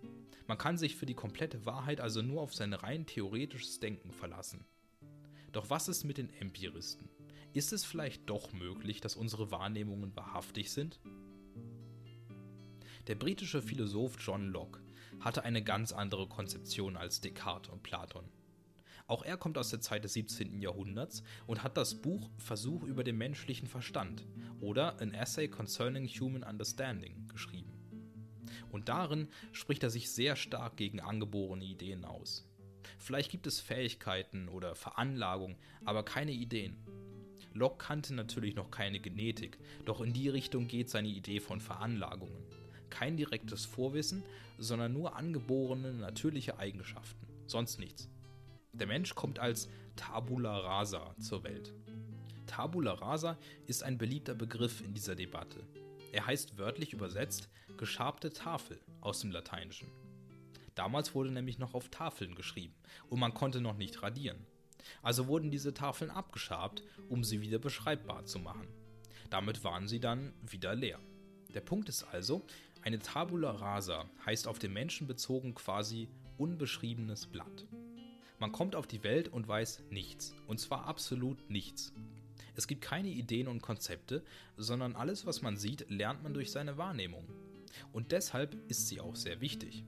Man 0.47 0.59
kann 0.59 0.79
sich 0.79 0.97
für 0.97 1.07
die 1.07 1.15
komplette 1.15 1.67
Wahrheit 1.67 2.01
also 2.01 2.23
nur 2.23 2.41
auf 2.41 2.55
sein 2.55 2.73
rein 2.73 3.07
theoretisches 3.07 3.81
Denken 3.81 4.13
verlassen. 4.13 4.65
Doch 5.53 5.71
was 5.71 5.89
ist 5.89 6.05
mit 6.05 6.19
den 6.19 6.33
Empiristen? 6.35 7.09
Ist 7.53 7.73
es 7.73 7.85
vielleicht 7.85 8.29
doch 8.29 8.53
möglich, 8.53 9.01
dass 9.01 9.17
unsere 9.17 9.51
Wahrnehmungen 9.51 10.15
wahrhaftig 10.17 10.71
sind? 10.71 11.01
Der 13.07 13.15
britische 13.15 13.63
Philosoph 13.63 14.17
John 14.21 14.49
Locke 14.49 14.81
hatte 15.21 15.43
eine 15.43 15.63
ganz 15.63 15.93
andere 15.93 16.29
Konzeption 16.29 16.97
als 16.97 17.21
Descartes 17.21 17.73
und 17.73 17.83
Platon. 17.83 18.25
Auch 19.09 19.23
er 19.23 19.39
kommt 19.39 19.57
aus 19.57 19.71
der 19.71 19.81
Zeit 19.81 20.05
des 20.05 20.13
17. 20.13 20.61
Jahrhunderts 20.61 21.23
und 21.47 21.63
hat 21.63 21.79
das 21.79 21.95
Buch 21.95 22.29
Versuch 22.37 22.83
über 22.83 23.03
den 23.03 23.17
menschlichen 23.17 23.67
Verstand 23.67 24.27
oder 24.61 25.01
An 25.01 25.15
Essay 25.15 25.49
Concerning 25.49 26.07
Human 26.07 26.43
Understanding 26.43 27.27
geschrieben. 27.29 27.73
Und 28.71 28.91
darin 28.91 29.29
spricht 29.51 29.83
er 29.83 29.89
sich 29.89 30.11
sehr 30.11 30.37
stark 30.37 30.77
gegen 30.77 31.01
angeborene 31.01 31.65
Ideen 31.65 32.05
aus. 32.05 32.47
Vielleicht 32.99 33.31
gibt 33.31 33.47
es 33.47 33.61
Fähigkeiten 33.61 34.47
oder 34.51 34.75
Veranlagung, 34.75 35.57
aber 35.87 36.05
keine 36.05 36.33
Ideen. 36.33 36.77
Locke 37.55 37.87
kannte 37.87 38.13
natürlich 38.13 38.57
noch 38.57 38.71
keine 38.71 39.01
Genetik, 39.01 39.59
doch 39.87 40.03
in 40.03 40.13
die 40.13 40.29
Richtung 40.29 40.69
geht 40.69 40.91
seine 40.91 41.09
Idee 41.09 41.41
von 41.41 41.63
Veranlagungen. 41.63 42.45
Kein 42.91 43.17
direktes 43.17 43.65
Vorwissen, 43.65 44.23
sondern 44.59 44.93
nur 44.93 45.17
angeborene 45.17 45.95
natürliche 45.95 46.59
Eigenschaften, 46.59 47.27
sonst 47.47 47.79
nichts. 47.79 48.11
Der 48.73 48.87
Mensch 48.87 49.15
kommt 49.15 49.39
als 49.39 49.69
Tabula 49.97 50.59
rasa 50.59 51.15
zur 51.19 51.43
Welt. 51.45 51.75
Tabula 52.47 52.93
rasa 52.93 53.39
ist 53.67 53.83
ein 53.83 53.99
beliebter 53.99 54.35
Begriff 54.35 54.81
in 54.81 54.95
dieser 54.95 55.15
Debatte. 55.15 55.67
Er 56.13 56.27
heißt 56.27 56.59
wörtlich 56.59 56.93
übersetzt 56.93 57.49
geschabte 57.77 58.33
Tafel 58.33 58.81
aus 59.01 59.21
dem 59.21 59.31
Lateinischen. 59.31 59.89
Damals 60.75 61.15
wurde 61.15 61.31
nämlich 61.31 61.59
noch 61.59 61.75
auf 61.75 61.89
Tafeln 61.89 62.35
geschrieben 62.35 62.75
und 63.09 63.19
man 63.19 63.35
konnte 63.35 63.61
noch 63.61 63.77
nicht 63.77 64.03
radieren. 64.03 64.47
Also 65.03 65.27
wurden 65.27 65.51
diese 65.51 65.75
Tafeln 65.75 66.11
abgeschabt, 66.11 66.83
um 67.09 67.25
sie 67.25 67.41
wieder 67.41 67.59
beschreibbar 67.59 68.25
zu 68.25 68.39
machen. 68.39 68.69
Damit 69.31 69.65
waren 69.65 69.89
sie 69.89 70.01
dann 70.01 70.33
wieder 70.43 70.75
leer. 70.75 71.01
Der 71.55 71.61
Punkt 71.61 71.89
ist 71.89 72.05
also, 72.05 72.47
eine 72.83 72.99
Tabula 72.99 73.51
rasa 73.51 74.09
heißt 74.25 74.47
auf 74.47 74.59
den 74.59 74.73
Menschen 74.73 75.07
bezogen 75.07 75.55
quasi 75.55 76.09
unbeschriebenes 76.37 77.27
Blatt. 77.27 77.67
Man 78.39 78.53
kommt 78.53 78.77
auf 78.77 78.87
die 78.87 79.03
Welt 79.03 79.29
und 79.29 79.49
weiß 79.49 79.83
nichts. 79.91 80.35
Und 80.47 80.61
zwar 80.61 80.87
absolut 80.87 81.51
nichts. 81.51 81.93
Es 82.55 82.67
gibt 82.67 82.83
keine 82.83 83.09
Ideen 83.09 83.49
und 83.49 83.63
Konzepte, 83.63 84.25
sondern 84.57 84.95
alles, 84.95 85.27
was 85.27 85.43
man 85.43 85.57
sieht, 85.57 85.91
lernt 85.91 86.23
man 86.23 86.35
durch 86.35 86.51
seine 86.51 86.77
Wahrnehmung. 86.77 87.29
Und 87.93 88.13
deshalb 88.13 88.57
ist 88.69 88.89
sie 88.89 89.01
auch 89.01 89.17
sehr 89.17 89.41
wichtig. 89.41 89.85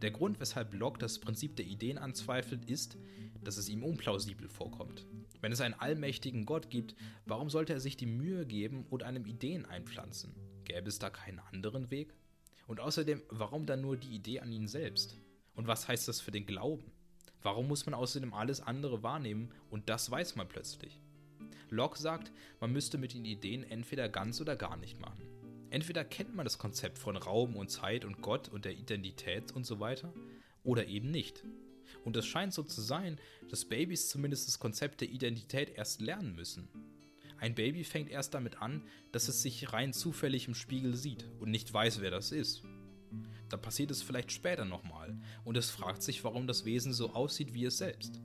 Der 0.00 0.10
Grund, 0.10 0.40
weshalb 0.40 0.74
Locke 0.74 0.98
das 0.98 1.18
Prinzip 1.18 1.56
der 1.56 1.66
Ideen 1.66 1.98
anzweifelt, 1.98 2.64
ist, 2.64 2.96
dass 3.44 3.56
es 3.56 3.68
ihm 3.68 3.84
unplausibel 3.84 4.48
vorkommt. 4.48 5.06
Wenn 5.40 5.52
es 5.52 5.60
einen 5.60 5.74
allmächtigen 5.74 6.46
Gott 6.46 6.70
gibt, 6.70 6.94
warum 7.26 7.50
sollte 7.50 7.72
er 7.72 7.80
sich 7.80 7.96
die 7.96 8.06
Mühe 8.06 8.46
geben 8.46 8.86
und 8.90 9.02
einem 9.02 9.26
Ideen 9.26 9.66
einpflanzen? 9.66 10.34
Gäbe 10.64 10.88
es 10.88 10.98
da 10.98 11.10
keinen 11.10 11.40
anderen 11.40 11.90
Weg? 11.90 12.14
Und 12.66 12.80
außerdem, 12.80 13.22
warum 13.28 13.66
dann 13.66 13.80
nur 13.80 13.96
die 13.96 14.14
Idee 14.14 14.40
an 14.40 14.52
ihn 14.52 14.68
selbst? 14.68 15.18
Und 15.54 15.66
was 15.66 15.88
heißt 15.88 16.08
das 16.08 16.20
für 16.20 16.30
den 16.30 16.46
Glauben? 16.46 16.84
Warum 17.42 17.68
muss 17.68 17.86
man 17.86 17.94
außerdem 17.94 18.34
alles 18.34 18.60
andere 18.60 19.02
wahrnehmen 19.02 19.50
und 19.70 19.88
das 19.88 20.10
weiß 20.10 20.36
man 20.36 20.48
plötzlich? 20.48 21.00
Locke 21.70 21.98
sagt, 21.98 22.32
man 22.60 22.72
müsste 22.72 22.98
mit 22.98 23.14
den 23.14 23.24
Ideen 23.24 23.64
entweder 23.64 24.08
ganz 24.08 24.40
oder 24.40 24.56
gar 24.56 24.76
nicht 24.76 25.00
machen. 25.00 25.26
Entweder 25.70 26.04
kennt 26.04 26.34
man 26.34 26.44
das 26.44 26.58
Konzept 26.58 26.98
von 26.98 27.16
Raum 27.16 27.56
und 27.56 27.70
Zeit 27.70 28.04
und 28.04 28.20
Gott 28.20 28.48
und 28.48 28.64
der 28.64 28.74
Identität 28.74 29.52
und 29.52 29.64
so 29.64 29.80
weiter, 29.80 30.12
oder 30.64 30.86
eben 30.86 31.10
nicht. 31.10 31.44
Und 32.04 32.16
es 32.16 32.26
scheint 32.26 32.52
so 32.52 32.62
zu 32.62 32.80
sein, 32.80 33.18
dass 33.48 33.64
Babys 33.64 34.08
zumindest 34.08 34.48
das 34.48 34.58
Konzept 34.58 35.00
der 35.00 35.08
Identität 35.08 35.70
erst 35.70 36.00
lernen 36.00 36.34
müssen. 36.34 36.68
Ein 37.38 37.54
Baby 37.54 37.84
fängt 37.84 38.10
erst 38.10 38.34
damit 38.34 38.62
an, 38.62 38.82
dass 39.10 39.28
es 39.28 39.42
sich 39.42 39.72
rein 39.72 39.92
zufällig 39.92 40.46
im 40.46 40.54
Spiegel 40.54 40.94
sieht 40.94 41.26
und 41.40 41.50
nicht 41.50 41.72
weiß, 41.72 42.00
wer 42.00 42.10
das 42.10 42.30
ist 42.30 42.62
dann 43.48 43.60
passiert 43.60 43.90
es 43.90 44.02
vielleicht 44.02 44.32
später 44.32 44.64
nochmal 44.64 45.16
und 45.44 45.56
es 45.56 45.70
fragt 45.70 46.02
sich, 46.02 46.24
warum 46.24 46.46
das 46.46 46.64
Wesen 46.64 46.92
so 46.92 47.12
aussieht 47.14 47.54
wie 47.54 47.64
es 47.64 47.78
selbst. 47.78 48.20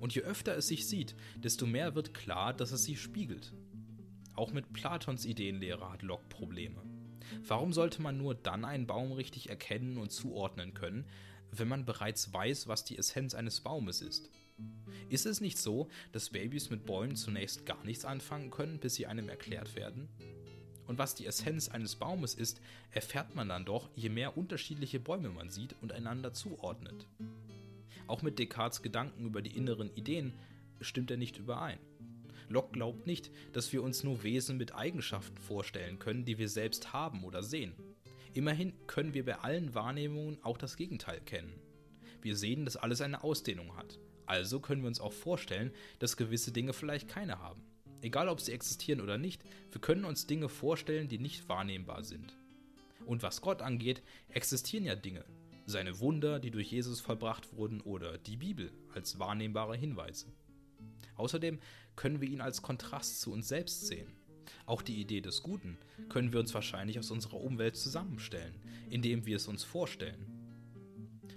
Und 0.00 0.14
je 0.14 0.22
öfter 0.22 0.56
es 0.56 0.68
sich 0.68 0.86
sieht, 0.86 1.14
desto 1.36 1.66
mehr 1.66 1.94
wird 1.94 2.14
klar, 2.14 2.54
dass 2.54 2.72
es 2.72 2.84
sich 2.84 3.00
spiegelt. 3.00 3.52
Auch 4.34 4.52
mit 4.52 4.72
Platons 4.72 5.24
Ideenlehre 5.24 5.90
hat 5.90 6.02
Locke 6.02 6.28
Probleme. 6.28 6.82
Warum 7.46 7.72
sollte 7.72 8.00
man 8.02 8.16
nur 8.16 8.34
dann 8.34 8.64
einen 8.64 8.86
Baum 8.86 9.12
richtig 9.12 9.50
erkennen 9.50 9.98
und 9.98 10.12
zuordnen 10.12 10.74
können, 10.74 11.06
wenn 11.50 11.68
man 11.68 11.84
bereits 11.84 12.32
weiß, 12.32 12.68
was 12.68 12.84
die 12.84 12.98
Essenz 12.98 13.34
eines 13.34 13.60
Baumes 13.60 14.00
ist? 14.00 14.30
Ist 15.08 15.26
es 15.26 15.40
nicht 15.40 15.58
so, 15.58 15.88
dass 16.12 16.30
Babys 16.30 16.70
mit 16.70 16.84
Bäumen 16.84 17.16
zunächst 17.16 17.64
gar 17.64 17.82
nichts 17.84 18.04
anfangen 18.04 18.50
können, 18.50 18.78
bis 18.78 18.94
sie 18.94 19.06
einem 19.06 19.28
erklärt 19.28 19.74
werden? 19.74 20.08
Und 20.88 20.98
was 20.98 21.14
die 21.14 21.26
Essenz 21.26 21.68
eines 21.68 21.96
Baumes 21.96 22.34
ist, 22.34 22.60
erfährt 22.90 23.36
man 23.36 23.50
dann 23.50 23.66
doch, 23.66 23.90
je 23.94 24.08
mehr 24.08 24.38
unterschiedliche 24.38 24.98
Bäume 24.98 25.28
man 25.28 25.50
sieht 25.50 25.76
und 25.82 25.92
einander 25.92 26.32
zuordnet. 26.32 27.06
Auch 28.06 28.22
mit 28.22 28.38
Descartes 28.38 28.80
Gedanken 28.80 29.26
über 29.26 29.42
die 29.42 29.54
inneren 29.54 29.94
Ideen 29.94 30.32
stimmt 30.80 31.10
er 31.10 31.18
nicht 31.18 31.36
überein. 31.36 31.78
Locke 32.48 32.72
glaubt 32.72 33.06
nicht, 33.06 33.30
dass 33.52 33.70
wir 33.74 33.82
uns 33.82 34.02
nur 34.02 34.22
Wesen 34.22 34.56
mit 34.56 34.74
Eigenschaften 34.74 35.36
vorstellen 35.36 35.98
können, 35.98 36.24
die 36.24 36.38
wir 36.38 36.48
selbst 36.48 36.94
haben 36.94 37.22
oder 37.22 37.42
sehen. 37.42 37.74
Immerhin 38.32 38.72
können 38.86 39.12
wir 39.12 39.26
bei 39.26 39.40
allen 39.40 39.74
Wahrnehmungen 39.74 40.38
auch 40.42 40.56
das 40.56 40.78
Gegenteil 40.78 41.20
kennen. 41.20 41.52
Wir 42.22 42.34
sehen, 42.34 42.64
dass 42.64 42.78
alles 42.78 43.02
eine 43.02 43.22
Ausdehnung 43.22 43.76
hat. 43.76 43.98
Also 44.24 44.58
können 44.60 44.80
wir 44.80 44.88
uns 44.88 45.00
auch 45.00 45.12
vorstellen, 45.12 45.70
dass 45.98 46.16
gewisse 46.16 46.50
Dinge 46.50 46.72
vielleicht 46.72 47.08
keine 47.08 47.40
haben. 47.40 47.67
Egal 48.00 48.28
ob 48.28 48.40
sie 48.40 48.52
existieren 48.52 49.00
oder 49.00 49.18
nicht, 49.18 49.42
wir 49.72 49.80
können 49.80 50.04
uns 50.04 50.26
Dinge 50.26 50.48
vorstellen, 50.48 51.08
die 51.08 51.18
nicht 51.18 51.48
wahrnehmbar 51.48 52.04
sind. 52.04 52.36
Und 53.06 53.22
was 53.22 53.40
Gott 53.40 53.62
angeht, 53.62 54.02
existieren 54.28 54.84
ja 54.84 54.94
Dinge. 54.94 55.24
Seine 55.66 55.98
Wunder, 56.00 56.38
die 56.38 56.50
durch 56.50 56.70
Jesus 56.70 57.00
vollbracht 57.00 57.52
wurden, 57.54 57.80
oder 57.80 58.18
die 58.18 58.36
Bibel 58.36 58.72
als 58.94 59.18
wahrnehmbare 59.18 59.76
Hinweise. 59.76 60.26
Außerdem 61.16 61.58
können 61.96 62.20
wir 62.20 62.28
ihn 62.28 62.40
als 62.40 62.62
Kontrast 62.62 63.20
zu 63.20 63.32
uns 63.32 63.48
selbst 63.48 63.86
sehen. 63.86 64.12
Auch 64.66 64.82
die 64.82 65.00
Idee 65.00 65.20
des 65.20 65.42
Guten 65.42 65.76
können 66.08 66.32
wir 66.32 66.40
uns 66.40 66.54
wahrscheinlich 66.54 66.98
aus 66.98 67.10
unserer 67.10 67.40
Umwelt 67.40 67.76
zusammenstellen, 67.76 68.54
indem 68.88 69.26
wir 69.26 69.36
es 69.36 69.48
uns 69.48 69.64
vorstellen. 69.64 70.38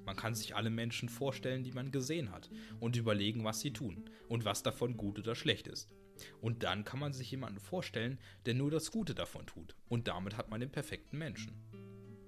Man 0.05 0.15
kann 0.15 0.35
sich 0.35 0.55
alle 0.55 0.69
Menschen 0.69 1.09
vorstellen, 1.09 1.63
die 1.63 1.71
man 1.71 1.91
gesehen 1.91 2.31
hat, 2.31 2.49
und 2.79 2.95
überlegen, 2.95 3.43
was 3.43 3.59
sie 3.59 3.71
tun 3.71 4.09
und 4.27 4.45
was 4.45 4.63
davon 4.63 4.97
gut 4.97 5.19
oder 5.19 5.35
schlecht 5.35 5.67
ist. 5.67 5.89
Und 6.41 6.63
dann 6.63 6.83
kann 6.83 6.99
man 6.99 7.13
sich 7.13 7.31
jemanden 7.31 7.59
vorstellen, 7.59 8.19
der 8.45 8.53
nur 8.53 8.71
das 8.71 8.91
Gute 8.91 9.15
davon 9.15 9.45
tut. 9.45 9.75
Und 9.89 10.07
damit 10.07 10.37
hat 10.37 10.49
man 10.49 10.59
den 10.59 10.71
perfekten 10.71 11.17
Menschen. 11.17 11.53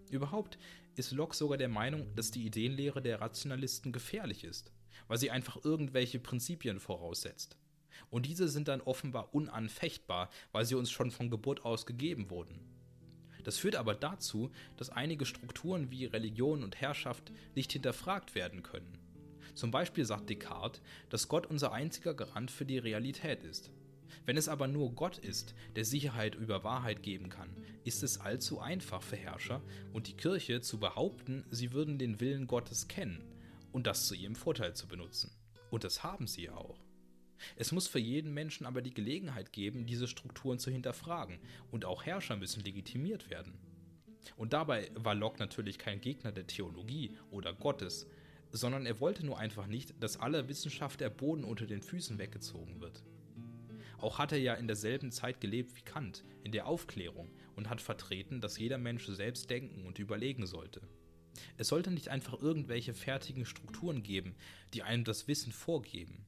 Überhaupt 0.10 0.58
ist 0.96 1.12
Locke 1.12 1.36
sogar 1.36 1.58
der 1.58 1.70
Meinung, 1.70 2.16
dass 2.16 2.32
die 2.32 2.46
Ideenlehre 2.46 3.02
der 3.02 3.22
Rationalisten 3.22 3.92
gefährlich 3.92 4.44
ist, 4.44 4.72
weil 5.08 5.18
sie 5.18 5.32
einfach 5.32 5.64
irgendwelche 5.64 6.20
Prinzipien 6.20 6.80
voraussetzt. 6.80 7.58
Und 8.10 8.26
diese 8.26 8.48
sind 8.48 8.68
dann 8.68 8.82
offenbar 8.82 9.34
unanfechtbar, 9.34 10.30
weil 10.52 10.66
sie 10.66 10.76
uns 10.76 10.92
schon 10.92 11.12
von 11.12 11.30
Geburt 11.30 11.66
aus 11.66 11.86
gegeben 11.86 12.30
wurden. 12.30 12.60
Das 13.44 13.58
führt 13.58 13.76
aber 13.76 13.96
dazu, 13.96 14.52
dass 14.78 14.90
einige 14.90 15.26
Strukturen 15.26 15.92
wie 15.92 16.06
Religion 16.06 16.64
und 16.64 16.80
Herrschaft 16.80 17.32
nicht 17.56 17.74
hinterfragt 17.74 18.36
werden 18.36 18.64
können. 18.64 18.98
Zum 19.54 19.70
Beispiel 19.72 20.06
sagt 20.06 20.30
Descartes, 20.30 20.82
dass 21.10 21.28
Gott 21.28 21.46
unser 21.46 21.74
einziger 21.74 22.14
Garant 22.14 22.50
für 22.50 22.66
die 22.66 22.78
Realität 22.78 23.44
ist. 23.44 23.72
Wenn 24.26 24.38
es 24.38 24.48
aber 24.48 24.68
nur 24.68 24.94
Gott 24.94 25.18
ist, 25.18 25.54
der 25.76 25.86
Sicherheit 25.86 26.36
über 26.36 26.64
Wahrheit 26.64 27.04
geben 27.04 27.30
kann, 27.30 27.50
ist 27.84 28.04
es 28.04 28.20
allzu 28.20 28.60
einfach 28.60 29.02
für 29.02 29.16
Herrscher 29.16 29.62
und 29.92 30.08
die 30.08 30.16
Kirche 30.16 30.62
zu 30.62 30.80
behaupten, 30.80 31.46
sie 31.50 31.74
würden 31.74 31.98
den 31.98 32.20
Willen 32.20 32.48
Gottes 32.48 32.88
kennen 32.88 33.24
und 33.72 33.88
das 33.88 34.08
zu 34.08 34.16
ihrem 34.16 34.36
Vorteil 34.36 34.76
zu 34.76 34.88
benutzen. 34.88 35.32
Und 35.70 35.84
das 35.84 36.04
haben 36.04 36.28
sie 36.28 36.44
ja 36.44 36.56
auch. 36.56 36.80
Es 37.56 37.72
muss 37.72 37.88
für 37.88 38.00
jeden 38.00 38.34
Menschen 38.34 38.66
aber 38.66 38.82
die 38.82 38.94
Gelegenheit 38.94 39.52
geben, 39.52 39.86
diese 39.86 40.08
Strukturen 40.08 40.60
zu 40.60 40.72
hinterfragen, 40.72 41.40
und 41.72 41.86
auch 41.86 42.06
Herrscher 42.06 42.38
müssen 42.38 42.64
legitimiert 42.64 43.30
werden. 43.30 43.54
Und 44.38 44.54
dabei 44.54 44.90
war 44.96 45.16
Locke 45.16 45.40
natürlich 45.40 45.78
kein 45.78 46.00
Gegner 46.00 46.32
der 46.32 46.48
Theologie 46.48 47.18
oder 47.32 47.54
Gottes, 47.54 48.08
sondern 48.52 48.86
er 48.86 49.00
wollte 49.00 49.26
nur 49.26 49.40
einfach 49.40 49.68
nicht, 49.68 49.96
dass 50.02 50.18
aller 50.18 50.48
Wissenschaft 50.48 51.02
der 51.02 51.10
Boden 51.10 51.44
unter 51.44 51.66
den 51.66 51.82
Füßen 51.82 52.20
weggezogen 52.20 52.80
wird. 52.80 53.04
Auch 54.04 54.20
hat 54.20 54.34
er 54.34 54.38
ja 54.38 54.54
in 54.56 54.68
derselben 54.68 55.14
Zeit 55.14 55.40
gelebt 55.40 55.78
wie 55.78 55.82
Kant, 55.82 56.26
in 56.44 56.52
der 56.52 56.68
Aufklärung, 56.68 57.30
und 57.56 57.70
hat 57.70 57.80
vertreten, 57.80 58.42
dass 58.42 58.60
jeder 58.60 58.78
Mensch 58.78 59.06
selbst 59.08 59.50
denken 59.50 59.86
und 59.86 59.98
überlegen 59.98 60.46
sollte. 60.46 60.82
Es 61.56 61.70
sollte 61.70 61.90
nicht 61.90 62.10
einfach 62.10 62.42
irgendwelche 62.42 62.94
fertigen 62.94 63.46
Strukturen 63.46 64.04
geben, 64.04 64.36
die 64.74 64.84
einem 64.84 65.06
das 65.06 65.30
Wissen 65.30 65.54
vorgeben. 65.54 66.26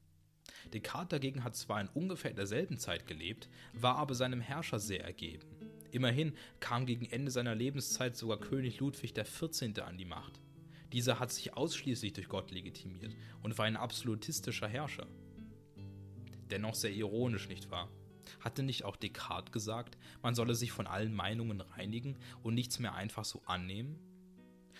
Descartes 0.72 1.10
dagegen 1.10 1.44
hat 1.44 1.54
zwar 1.54 1.82
in 1.82 1.88
ungefähr 1.88 2.32
derselben 2.32 2.78
Zeit 2.78 3.06
gelebt, 3.06 3.50
war 3.74 3.96
aber 3.96 4.14
seinem 4.14 4.40
Herrscher 4.40 4.80
sehr 4.80 5.04
ergeben. 5.04 5.46
Immerhin 5.90 6.32
kam 6.60 6.86
gegen 6.86 7.04
Ende 7.04 7.30
seiner 7.30 7.54
Lebenszeit 7.54 8.16
sogar 8.16 8.40
König 8.40 8.80
Ludwig 8.80 9.12
XIV. 9.12 9.82
an 9.82 9.98
die 9.98 10.06
Macht. 10.06 10.40
Dieser 10.94 11.20
hat 11.20 11.30
sich 11.30 11.52
ausschließlich 11.52 12.14
durch 12.14 12.30
Gott 12.30 12.52
legitimiert 12.52 13.14
und 13.42 13.58
war 13.58 13.66
ein 13.66 13.76
absolutistischer 13.76 14.66
Herrscher. 14.66 15.06
Dennoch 16.50 16.74
sehr 16.74 16.92
ironisch, 16.92 17.48
nicht 17.48 17.70
wahr? 17.70 17.88
Hatte 18.40 18.62
nicht 18.62 18.84
auch 18.84 18.96
Descartes 18.96 19.52
gesagt, 19.52 19.96
man 20.22 20.34
solle 20.34 20.54
sich 20.54 20.72
von 20.72 20.86
allen 20.86 21.14
Meinungen 21.14 21.60
reinigen 21.60 22.16
und 22.42 22.54
nichts 22.54 22.78
mehr 22.78 22.94
einfach 22.94 23.24
so 23.24 23.42
annehmen? 23.46 23.98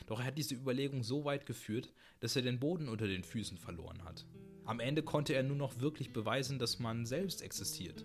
Doch 0.07 0.21
er 0.21 0.27
hat 0.27 0.39
diese 0.39 0.55
Überlegung 0.55 1.03
so 1.03 1.25
weit 1.25 1.47
geführt, 1.47 1.93
dass 2.21 2.37
er 2.37 2.43
den 2.43 2.61
Boden 2.61 2.89
unter 2.89 3.07
den 3.07 3.25
Füßen 3.25 3.59
verloren 3.59 4.05
hat. 4.05 4.27
Am 4.65 4.81
Ende 4.81 5.03
konnte 5.03 5.35
er 5.35 5.43
nur 5.43 5.57
noch 5.57 5.81
wirklich 5.81 6.13
beweisen, 6.13 6.59
dass 6.59 6.79
man 6.79 7.07
selbst 7.07 7.43
existiert. 7.43 8.05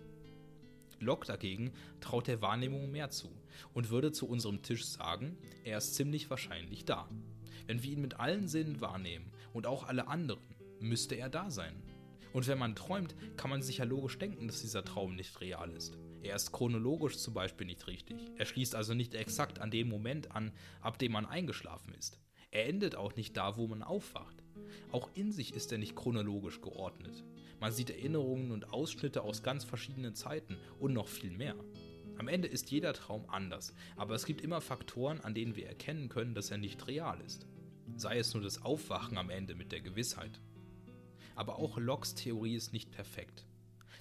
Locke 1.00 1.26
dagegen 1.26 1.72
traut 2.00 2.28
der 2.28 2.40
Wahrnehmung 2.40 2.90
mehr 2.90 3.10
zu 3.10 3.28
und 3.72 3.90
würde 3.90 4.12
zu 4.12 4.28
unserem 4.28 4.62
Tisch 4.62 4.84
sagen, 4.84 5.36
er 5.64 5.78
ist 5.78 5.94
ziemlich 5.94 6.30
wahrscheinlich 6.30 6.84
da. 6.84 7.08
Wenn 7.66 7.82
wir 7.82 7.92
ihn 7.92 8.00
mit 8.00 8.18
allen 8.20 8.48
Sinnen 8.48 8.80
wahrnehmen 8.80 9.32
und 9.52 9.66
auch 9.66 9.84
alle 9.84 10.08
anderen, 10.08 10.42
müsste 10.80 11.16
er 11.16 11.28
da 11.28 11.50
sein. 11.50 11.74
Und 12.32 12.46
wenn 12.46 12.58
man 12.58 12.74
träumt, 12.74 13.14
kann 13.36 13.50
man 13.50 13.62
sich 13.62 13.78
ja 13.78 13.84
logisch 13.84 14.18
denken, 14.18 14.46
dass 14.46 14.62
dieser 14.62 14.84
Traum 14.84 15.16
nicht 15.16 15.40
real 15.40 15.70
ist. 15.70 15.98
Er 16.22 16.36
ist 16.36 16.52
chronologisch 16.52 17.18
zum 17.18 17.34
Beispiel 17.34 17.66
nicht 17.66 17.86
richtig. 17.86 18.16
Er 18.36 18.46
schließt 18.46 18.74
also 18.74 18.94
nicht 18.94 19.14
exakt 19.14 19.58
an 19.58 19.70
dem 19.70 19.88
Moment 19.88 20.30
an, 20.30 20.52
ab 20.80 20.98
dem 20.98 21.12
man 21.12 21.26
eingeschlafen 21.26 21.94
ist. 21.94 22.18
Er 22.50 22.68
endet 22.68 22.96
auch 22.96 23.16
nicht 23.16 23.36
da, 23.36 23.56
wo 23.56 23.66
man 23.66 23.82
aufwacht. 23.82 24.42
Auch 24.92 25.10
in 25.14 25.32
sich 25.32 25.54
ist 25.54 25.72
er 25.72 25.78
nicht 25.78 25.96
chronologisch 25.96 26.60
geordnet. 26.60 27.24
Man 27.60 27.72
sieht 27.72 27.90
Erinnerungen 27.90 28.50
und 28.50 28.72
Ausschnitte 28.72 29.22
aus 29.22 29.42
ganz 29.42 29.64
verschiedenen 29.64 30.14
Zeiten 30.14 30.58
und 30.78 30.92
noch 30.92 31.08
viel 31.08 31.30
mehr. 31.30 31.56
Am 32.18 32.28
Ende 32.28 32.48
ist 32.48 32.70
jeder 32.70 32.92
Traum 32.92 33.24
anders, 33.28 33.74
aber 33.96 34.14
es 34.14 34.26
gibt 34.26 34.42
immer 34.42 34.60
Faktoren, 34.60 35.20
an 35.20 35.34
denen 35.34 35.56
wir 35.56 35.66
erkennen 35.66 36.08
können, 36.08 36.34
dass 36.34 36.50
er 36.50 36.58
nicht 36.58 36.86
real 36.86 37.20
ist. 37.22 37.46
Sei 37.96 38.18
es 38.18 38.34
nur 38.34 38.42
das 38.42 38.62
Aufwachen 38.62 39.18
am 39.18 39.30
Ende 39.30 39.54
mit 39.54 39.72
der 39.72 39.80
Gewissheit. 39.80 40.40
Aber 41.34 41.58
auch 41.58 41.78
Locks 41.78 42.14
Theorie 42.14 42.54
ist 42.54 42.72
nicht 42.72 42.90
perfekt. 42.90 43.46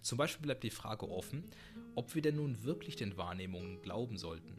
Zum 0.02 0.18
Beispiel 0.18 0.44
bleibt 0.44 0.64
die 0.64 0.70
Frage 0.70 1.10
offen, 1.10 1.44
ob 1.96 2.16
wir 2.16 2.22
denn 2.22 2.36
nun 2.36 2.64
wirklich 2.64 2.96
den 2.96 3.18
Wahrnehmungen 3.18 3.82
glauben 3.82 4.18
sollten. 4.18 4.58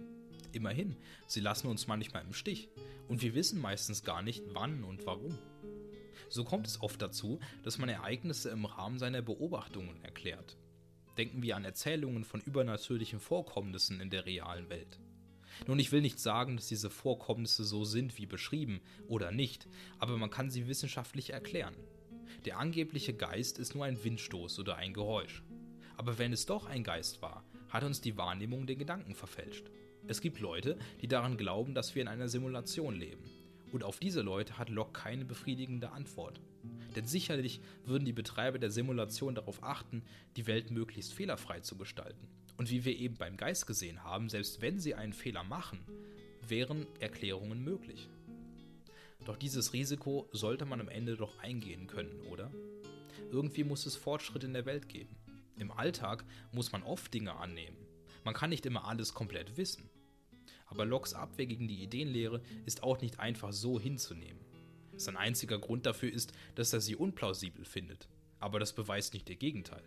Immerhin, 0.53 0.97
sie 1.27 1.41
lassen 1.41 1.67
uns 1.67 1.87
manchmal 1.87 2.25
im 2.25 2.33
Stich 2.33 2.69
und 3.09 3.23
wir 3.23 3.35
wissen 3.35 3.61
meistens 3.61 4.05
gar 4.05 4.23
nicht, 4.23 4.43
wann 4.53 4.85
und 4.85 5.07
warum. 5.07 5.39
So 6.29 6.45
kommt 6.45 6.67
es 6.67 6.81
oft 6.81 7.01
dazu, 7.03 7.41
dass 7.63 7.79
man 7.79 7.89
Ereignisse 7.89 8.51
im 8.51 8.65
Rahmen 8.65 8.99
seiner 8.99 9.23
Beobachtungen 9.23 10.03
erklärt. 10.05 10.57
Denken 11.19 11.43
wir 11.43 11.57
an 11.57 11.65
Erzählungen 11.65 12.25
von 12.25 12.41
übernatürlichen 12.41 13.21
Vorkommnissen 13.21 14.01
in 14.01 14.11
der 14.11 14.25
realen 14.25 14.71
Welt. 14.71 14.99
Nun, 15.67 15.79
ich 15.79 15.93
will 15.93 16.01
nicht 16.01 16.19
sagen, 16.19 16.57
dass 16.57 16.69
diese 16.69 16.89
Vorkommnisse 16.91 17.65
so 17.65 17.85
sind 17.85 18.17
wie 18.19 18.27
beschrieben 18.27 18.81
oder 19.09 19.31
nicht, 19.31 19.69
aber 19.99 20.17
man 20.17 20.31
kann 20.31 20.51
sie 20.51 20.69
wissenschaftlich 20.69 21.31
erklären. 21.31 21.75
Der 22.45 22.59
angebliche 22.59 23.15
Geist 23.15 23.61
ist 23.61 23.75
nur 23.75 23.85
ein 23.85 24.03
Windstoß 24.03 24.59
oder 24.59 24.77
ein 24.77 24.93
Geräusch. 24.93 25.45
Aber 25.97 26.19
wenn 26.19 26.33
es 26.33 26.45
doch 26.45 26.67
ein 26.67 26.83
Geist 26.83 27.23
war, 27.23 27.45
hat 27.69 27.85
uns 27.85 28.01
die 28.01 28.17
Wahrnehmung 28.17 28.67
den 28.67 28.79
Gedanken 28.79 29.15
verfälscht. 29.15 29.71
Es 30.09 30.21
gibt 30.21 30.41
Leute, 30.41 30.77
die 31.01 31.07
daran 31.07 31.37
glauben, 31.37 31.75
dass 31.75 31.95
wir 31.95 32.03
in 32.03 32.09
einer 32.09 32.29
Simulation 32.29 32.97
leben. 32.97 33.23
Und 33.71 33.85
auf 33.85 34.01
diese 34.01 34.23
Leute 34.23 34.59
hat 34.59 34.71
Locke 34.71 35.01
keine 35.01 35.25
befriedigende 35.25 35.93
Antwort. 35.93 36.41
Denn 36.97 37.07
sicherlich 37.07 37.61
würden 37.85 38.05
die 38.05 38.13
Betreiber 38.13 38.59
der 38.59 38.73
Simulation 38.73 39.37
darauf 39.37 39.63
achten, 39.63 40.03
die 40.37 40.49
Welt 40.49 40.73
möglichst 40.73 41.15
fehlerfrei 41.15 41.61
zu 41.61 41.77
gestalten. 41.77 42.27
Und 42.57 42.71
wie 42.71 42.85
wir 42.85 42.99
eben 42.99 43.15
beim 43.15 43.37
Geist 43.37 43.69
gesehen 43.69 44.03
haben, 44.03 44.29
selbst 44.29 44.61
wenn 44.61 44.81
sie 44.81 44.95
einen 44.95 45.13
Fehler 45.13 45.45
machen, 45.45 45.79
wären 46.47 46.87
Erklärungen 46.99 47.63
möglich. 47.63 48.09
Doch 49.25 49.37
dieses 49.37 49.73
Risiko 49.73 50.29
sollte 50.33 50.65
man 50.65 50.81
am 50.81 50.89
Ende 50.89 51.17
doch 51.17 51.39
eingehen 51.39 51.87
können, 51.87 52.21
oder? 52.31 52.51
Irgendwie 53.31 53.65
muss 53.65 53.87
es 53.87 53.97
Fortschritt 53.97 54.45
in 54.45 54.53
der 54.53 54.67
Welt 54.67 54.89
geben. 54.89 55.17
Im 55.57 55.71
Alltag 55.71 56.25
muss 56.51 56.73
man 56.73 56.83
oft 56.83 57.15
Dinge 57.15 57.37
annehmen. 57.37 57.77
Man 58.25 58.35
kann 58.35 58.51
nicht 58.51 58.67
immer 58.67 58.87
alles 58.87 59.15
komplett 59.15 59.57
wissen. 59.57 59.89
Aber 60.67 60.85
Locks 60.85 61.15
Abwehr 61.15 61.47
gegen 61.47 61.69
die 61.69 61.83
Ideenlehre 61.83 62.43
ist 62.67 62.83
auch 62.83 63.01
nicht 63.01 63.21
einfach 63.21 63.53
so 63.53 63.79
hinzunehmen. 63.79 64.41
Sein 64.97 65.17
einziger 65.17 65.59
Grund 65.59 65.87
dafür 65.87 66.13
ist, 66.13 66.33
dass 66.55 66.73
er 66.73 66.81
sie 66.81 66.97
unplausibel 66.97 67.65
findet. 67.65 68.09
Aber 68.41 68.59
das 68.59 68.73
beweist 68.73 69.15
nicht 69.15 69.31
ihr 69.31 69.37
Gegenteil. 69.37 69.85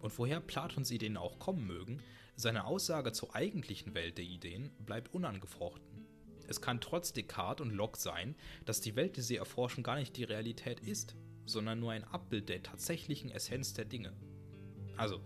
Und 0.00 0.16
woher 0.18 0.40
Platons 0.40 0.90
Ideen 0.90 1.16
auch 1.16 1.38
kommen 1.38 1.66
mögen, 1.66 2.00
seine 2.36 2.64
Aussage 2.64 3.12
zur 3.12 3.34
eigentlichen 3.34 3.94
Welt 3.94 4.18
der 4.18 4.24
Ideen 4.24 4.70
bleibt 4.86 5.12
unangefochten. 5.12 5.87
Es 6.48 6.62
kann 6.62 6.80
trotz 6.80 7.12
Descartes 7.12 7.64
und 7.64 7.74
Locke 7.74 7.98
sein, 7.98 8.34
dass 8.64 8.80
die 8.80 8.96
Welt, 8.96 9.16
die 9.16 9.22
sie 9.22 9.36
erforschen, 9.36 9.84
gar 9.84 9.96
nicht 9.96 10.16
die 10.16 10.24
Realität 10.24 10.80
ist, 10.80 11.14
sondern 11.44 11.78
nur 11.78 11.92
ein 11.92 12.04
Abbild 12.04 12.48
der 12.48 12.62
tatsächlichen 12.62 13.30
Essenz 13.30 13.74
der 13.74 13.84
Dinge. 13.84 14.14
Also, 14.96 15.20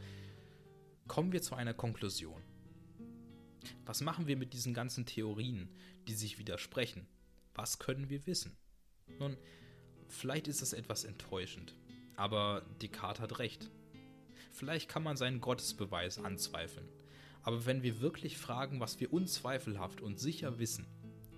kommen 1.07 1.33
wir 1.33 1.41
zu 1.41 1.55
einer 1.55 1.75
Konklusion. 1.75 2.43
Was 3.87 4.01
machen 4.01 4.27
wir 4.27 4.37
mit 4.37 4.53
diesen 4.53 4.75
ganzen 4.75 5.07
Theorien, 5.07 5.69
die 6.09 6.15
sich 6.15 6.39
widersprechen? 6.39 7.07
Was 7.55 7.79
können 7.79 8.11
wir 8.11 8.27
wissen? 8.27 8.57
Nun, 9.21 9.37
vielleicht 10.09 10.49
ist 10.49 10.61
es 10.61 10.73
etwas 10.73 11.05
enttäuschend, 11.05 11.77
aber 12.17 12.67
Descartes 12.81 13.21
hat 13.21 13.39
recht. 13.39 13.71
Vielleicht 14.51 14.89
kann 14.89 15.05
man 15.05 15.17
seinen 15.17 15.41
Gottesbeweis 15.41 16.19
anzweifeln, 16.19 16.89
aber 17.43 17.65
wenn 17.67 17.83
wir 17.83 18.01
wirklich 18.01 18.39
fragen, 18.39 18.81
was 18.81 18.99
wir 19.01 19.13
unzweifelhaft 19.13 20.01
und 20.01 20.19
sicher 20.19 20.59
wissen, 20.59 20.87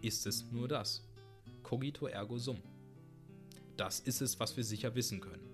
ist 0.05 0.27
es 0.27 0.45
nur 0.53 0.69
das. 0.69 1.03
Cogito 1.63 2.07
ergo 2.07 2.37
sum. 2.39 2.61
Das 3.77 4.01
ist 4.01 4.21
es, 4.21 4.39
was 4.39 4.57
wir 4.57 4.63
sicher 4.63 4.95
wissen 4.95 5.21
können. 5.21 5.49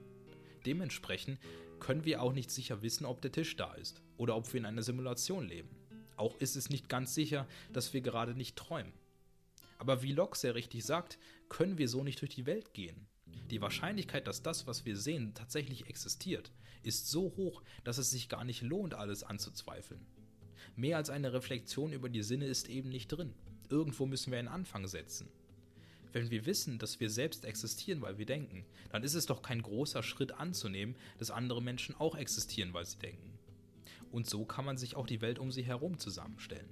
Dementsprechend 0.67 1.39
können 1.79 2.05
wir 2.05 2.21
auch 2.21 2.33
nicht 2.33 2.51
sicher 2.51 2.83
wissen, 2.83 3.07
ob 3.07 3.23
der 3.23 3.31
Tisch 3.31 3.57
da 3.57 3.73
ist 3.75 4.03
oder 4.17 4.37
ob 4.37 4.53
wir 4.53 4.59
in 4.59 4.67
einer 4.67 4.83
Simulation 4.83 5.47
leben. 5.47 5.71
Auch 6.17 6.37
ist 6.39 6.57
es 6.57 6.69
nicht 6.69 6.89
ganz 6.89 7.15
sicher, 7.15 7.47
dass 7.73 7.95
wir 7.95 8.01
gerade 8.01 8.35
nicht 8.35 8.57
träumen. 8.57 8.93
Aber 9.79 10.03
wie 10.03 10.13
Locke 10.13 10.37
sehr 10.37 10.57
richtig 10.57 10.85
sagt, 10.85 11.17
können 11.49 11.79
wir 11.79 11.89
so 11.89 12.03
nicht 12.03 12.21
durch 12.21 12.35
die 12.35 12.45
Welt 12.45 12.75
gehen. 12.75 13.07
Die 13.51 13.63
Wahrscheinlichkeit, 13.63 14.27
dass 14.27 14.43
das, 14.43 14.67
was 14.67 14.85
wir 14.85 14.97
sehen, 14.97 15.33
tatsächlich 15.35 15.87
existiert, 15.87 16.51
ist 16.83 17.09
so 17.09 17.33
hoch, 17.37 17.63
dass 17.85 17.99
es 17.99 18.11
sich 18.11 18.29
gar 18.29 18.45
nicht 18.45 18.63
lohnt, 18.63 18.95
alles 18.95 19.23
anzuzweifeln. 19.23 20.05
Mehr 20.75 20.97
als 20.97 21.09
eine 21.09 21.33
Reflexion 21.33 21.93
über 21.93 22.09
die 22.09 22.23
Sinne 22.23 22.47
ist 22.47 22.69
eben 22.69 22.91
nicht 22.91 23.09
drin. 23.09 23.33
Irgendwo 23.71 24.05
müssen 24.05 24.33
wir 24.33 24.39
einen 24.39 24.49
Anfang 24.49 24.87
setzen. 24.87 25.29
Wenn 26.13 26.31
wir 26.31 26.45
wissen, 26.45 26.79
dass 26.79 26.99
wir 26.99 27.09
selbst 27.09 27.45
existieren, 27.45 28.03
weil 28.03 28.19
wir 28.19 28.27
denken, 28.27 28.65
dann 28.91 29.05
ist 29.05 29.15
es 29.15 29.27
doch 29.27 29.43
kein 29.43 29.63
großer 29.63 30.03
Schritt 30.03 30.33
anzunehmen, 30.33 30.97
dass 31.19 31.31
andere 31.31 31.63
Menschen 31.63 31.95
auch 31.95 32.17
existieren, 32.17 32.75
weil 32.75 32.85
sie 32.85 32.99
denken. 32.99 33.39
Und 34.11 34.29
so 34.29 34.45
kann 34.45 34.65
man 34.65 34.77
sich 34.77 34.97
auch 34.97 35.07
die 35.07 35.21
Welt 35.21 35.39
um 35.39 35.53
sie 35.53 35.63
herum 35.63 35.99
zusammenstellen. 35.99 36.69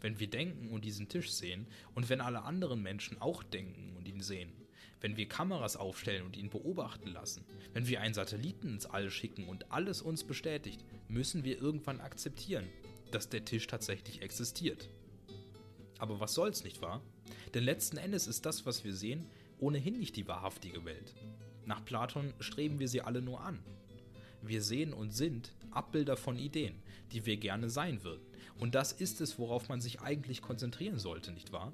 Wenn 0.00 0.20
wir 0.20 0.30
denken 0.30 0.70
und 0.70 0.84
diesen 0.84 1.08
Tisch 1.08 1.32
sehen 1.32 1.66
und 1.96 2.08
wenn 2.08 2.20
alle 2.20 2.42
anderen 2.42 2.80
Menschen 2.80 3.20
auch 3.20 3.42
denken 3.42 3.96
und 3.96 4.06
ihn 4.06 4.20
sehen, 4.20 4.52
wenn 5.00 5.16
wir 5.16 5.28
Kameras 5.28 5.76
aufstellen 5.76 6.24
und 6.24 6.36
ihn 6.36 6.50
beobachten 6.50 7.08
lassen, 7.08 7.44
wenn 7.72 7.88
wir 7.88 8.00
einen 8.00 8.14
Satelliten 8.14 8.68
ins 8.68 8.86
All 8.86 9.10
schicken 9.10 9.48
und 9.48 9.72
alles 9.72 10.02
uns 10.02 10.22
bestätigt, 10.22 10.84
müssen 11.08 11.42
wir 11.42 11.60
irgendwann 11.60 12.00
akzeptieren, 12.00 12.68
dass 13.10 13.28
der 13.28 13.44
Tisch 13.44 13.66
tatsächlich 13.66 14.22
existiert. 14.22 14.88
Aber 15.98 16.20
was 16.20 16.34
soll's, 16.34 16.64
nicht 16.64 16.80
wahr? 16.80 17.02
Denn 17.54 17.64
letzten 17.64 17.96
Endes 17.96 18.26
ist 18.26 18.46
das, 18.46 18.66
was 18.66 18.84
wir 18.84 18.94
sehen, 18.94 19.26
ohnehin 19.58 19.98
nicht 19.98 20.16
die 20.16 20.28
wahrhaftige 20.28 20.84
Welt. 20.84 21.14
Nach 21.66 21.84
Platon 21.84 22.32
streben 22.38 22.78
wir 22.78 22.88
sie 22.88 23.02
alle 23.02 23.20
nur 23.20 23.40
an. 23.40 23.58
Wir 24.42 24.62
sehen 24.62 24.92
und 24.92 25.10
sind 25.10 25.52
Abbilder 25.70 26.16
von 26.16 26.38
Ideen, 26.38 26.80
die 27.12 27.26
wir 27.26 27.36
gerne 27.36 27.68
sein 27.68 28.04
würden. 28.04 28.24
Und 28.58 28.74
das 28.74 28.92
ist 28.92 29.20
es, 29.20 29.38
worauf 29.38 29.68
man 29.68 29.80
sich 29.80 30.00
eigentlich 30.00 30.42
konzentrieren 30.42 30.98
sollte, 30.98 31.32
nicht 31.32 31.52
wahr? 31.52 31.72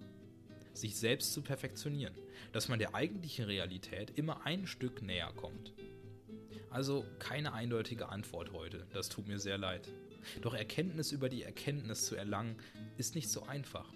Sich 0.73 0.97
selbst 0.97 1.33
zu 1.33 1.43
perfektionieren, 1.43 2.15
dass 2.53 2.69
man 2.69 2.79
der 2.79 2.95
eigentlichen 2.95 3.45
Realität 3.45 4.11
immer 4.19 4.45
ein 4.45 4.67
Stück 4.67 5.03
näher 5.03 5.33
kommt. 5.37 5.73
Also 6.71 7.07
keine 7.21 7.53
eindeutige 7.53 8.09
Antwort 8.09 8.53
heute, 8.53 8.87
das 8.93 9.09
tut 9.09 9.29
mir 9.29 9.39
sehr 9.39 9.59
leid. 9.59 9.89
Doch 10.43 10.55
Erkenntnis 10.55 11.13
über 11.13 11.29
die 11.29 11.45
Erkenntnis 11.45 12.07
zu 12.07 12.17
erlangen, 12.17 12.57
ist 12.97 13.15
nicht 13.15 13.29
so 13.29 13.45
einfach. 13.45 13.93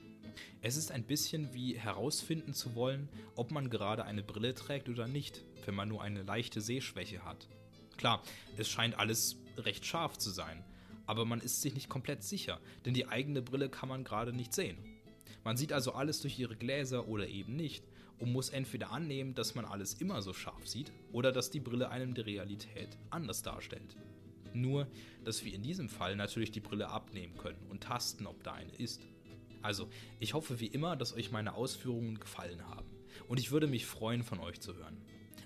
Es 0.61 0.77
ist 0.77 0.91
ein 0.91 1.05
bisschen 1.05 1.55
wie 1.55 1.79
herausfinden 1.79 2.55
zu 2.55 2.75
wollen, 2.75 3.09
ob 3.37 3.51
man 3.51 3.71
gerade 3.71 4.05
eine 4.05 4.23
Brille 4.23 4.55
trägt 4.55 4.89
oder 4.89 5.07
nicht, 5.07 5.45
wenn 5.65 5.75
man 5.75 5.89
nur 5.89 6.03
eine 6.03 6.23
leichte 6.23 6.61
Sehschwäche 6.61 7.25
hat. 7.25 7.49
Klar, 7.97 8.23
es 8.57 8.69
scheint 8.69 8.99
alles 8.99 9.37
recht 9.57 9.85
scharf 9.85 10.19
zu 10.19 10.31
sein, 10.31 10.65
aber 11.07 11.25
man 11.25 11.41
ist 11.41 11.63
sich 11.63 11.75
nicht 11.75 11.89
komplett 11.89 12.23
sicher, 12.23 12.61
denn 12.85 12.95
die 12.95 13.07
eigene 13.07 13.43
Brille 13.43 13.69
kann 13.69 13.89
man 13.89 14.05
gerade 14.05 14.33
nicht 14.33 14.55
sehen. 14.55 14.79
Man 15.45 15.57
sieht 15.57 15.73
also 15.73 15.93
alles 15.93 16.21
durch 16.21 16.39
ihre 16.39 16.57
Gläser 16.57 17.09
oder 17.09 17.29
eben 17.29 17.57
nicht 17.57 17.85
und 18.19 18.33
muss 18.33 18.51
entweder 18.51 18.91
annehmen, 18.91 19.35
dass 19.35 19.55
man 19.55 19.65
alles 19.65 19.95
immer 19.95 20.23
so 20.23 20.33
scharf 20.33 20.67
sieht 20.67 20.93
oder 21.13 21.33
dass 21.33 21.51
die 21.51 21.61
Brille 21.61 21.89
einem 21.89 22.15
die 22.15 22.21
Realität 22.21 22.99
anders 23.11 23.43
darstellt. 23.43 23.97
Nur, 24.55 24.89
dass 25.25 25.45
wir 25.45 25.55
in 25.55 25.63
diesem 25.63 25.89
Fall 25.89 26.17
natürlich 26.17 26.51
die 26.51 26.61
Brille 26.61 26.89
abnehmen 26.89 27.37
können 27.37 27.65
und 27.69 27.83
tasten, 27.83 28.27
ob 28.27 28.43
da 28.43 28.53
eine 28.53 28.75
ist. 28.75 29.03
Also, 29.63 29.89
ich 30.21 30.35
hoffe 30.35 30.61
wie 30.61 30.67
immer, 30.67 30.97
dass 30.97 31.15
euch 31.15 31.31
meine 31.31 31.55
Ausführungen 31.55 32.19
gefallen 32.19 32.67
haben 32.67 32.89
und 33.29 33.39
ich 33.39 33.51
würde 33.51 33.67
mich 33.67 33.87
freuen, 33.87 34.23
von 34.23 34.41
euch 34.41 34.61
zu 34.61 34.77
hören. 34.77 34.97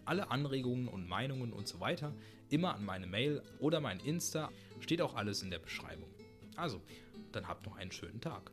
Alle 0.04 0.30
Anregungen 0.30 0.88
und 0.88 1.08
Meinungen 1.08 1.52
und 1.52 1.68
so 1.68 1.80
weiter 1.80 2.12
immer 2.52 2.74
an 2.74 2.84
meine 2.84 3.06
Mail 3.06 3.42
oder 3.58 3.80
mein 3.80 3.98
Insta, 4.00 4.50
steht 4.80 5.00
auch 5.00 5.14
alles 5.14 5.42
in 5.42 5.50
der 5.50 5.58
Beschreibung. 5.58 6.08
Also, 6.56 6.82
dann 7.32 7.48
habt 7.48 7.64
noch 7.66 7.76
einen 7.76 7.92
schönen 7.92 8.20
Tag. 8.20 8.50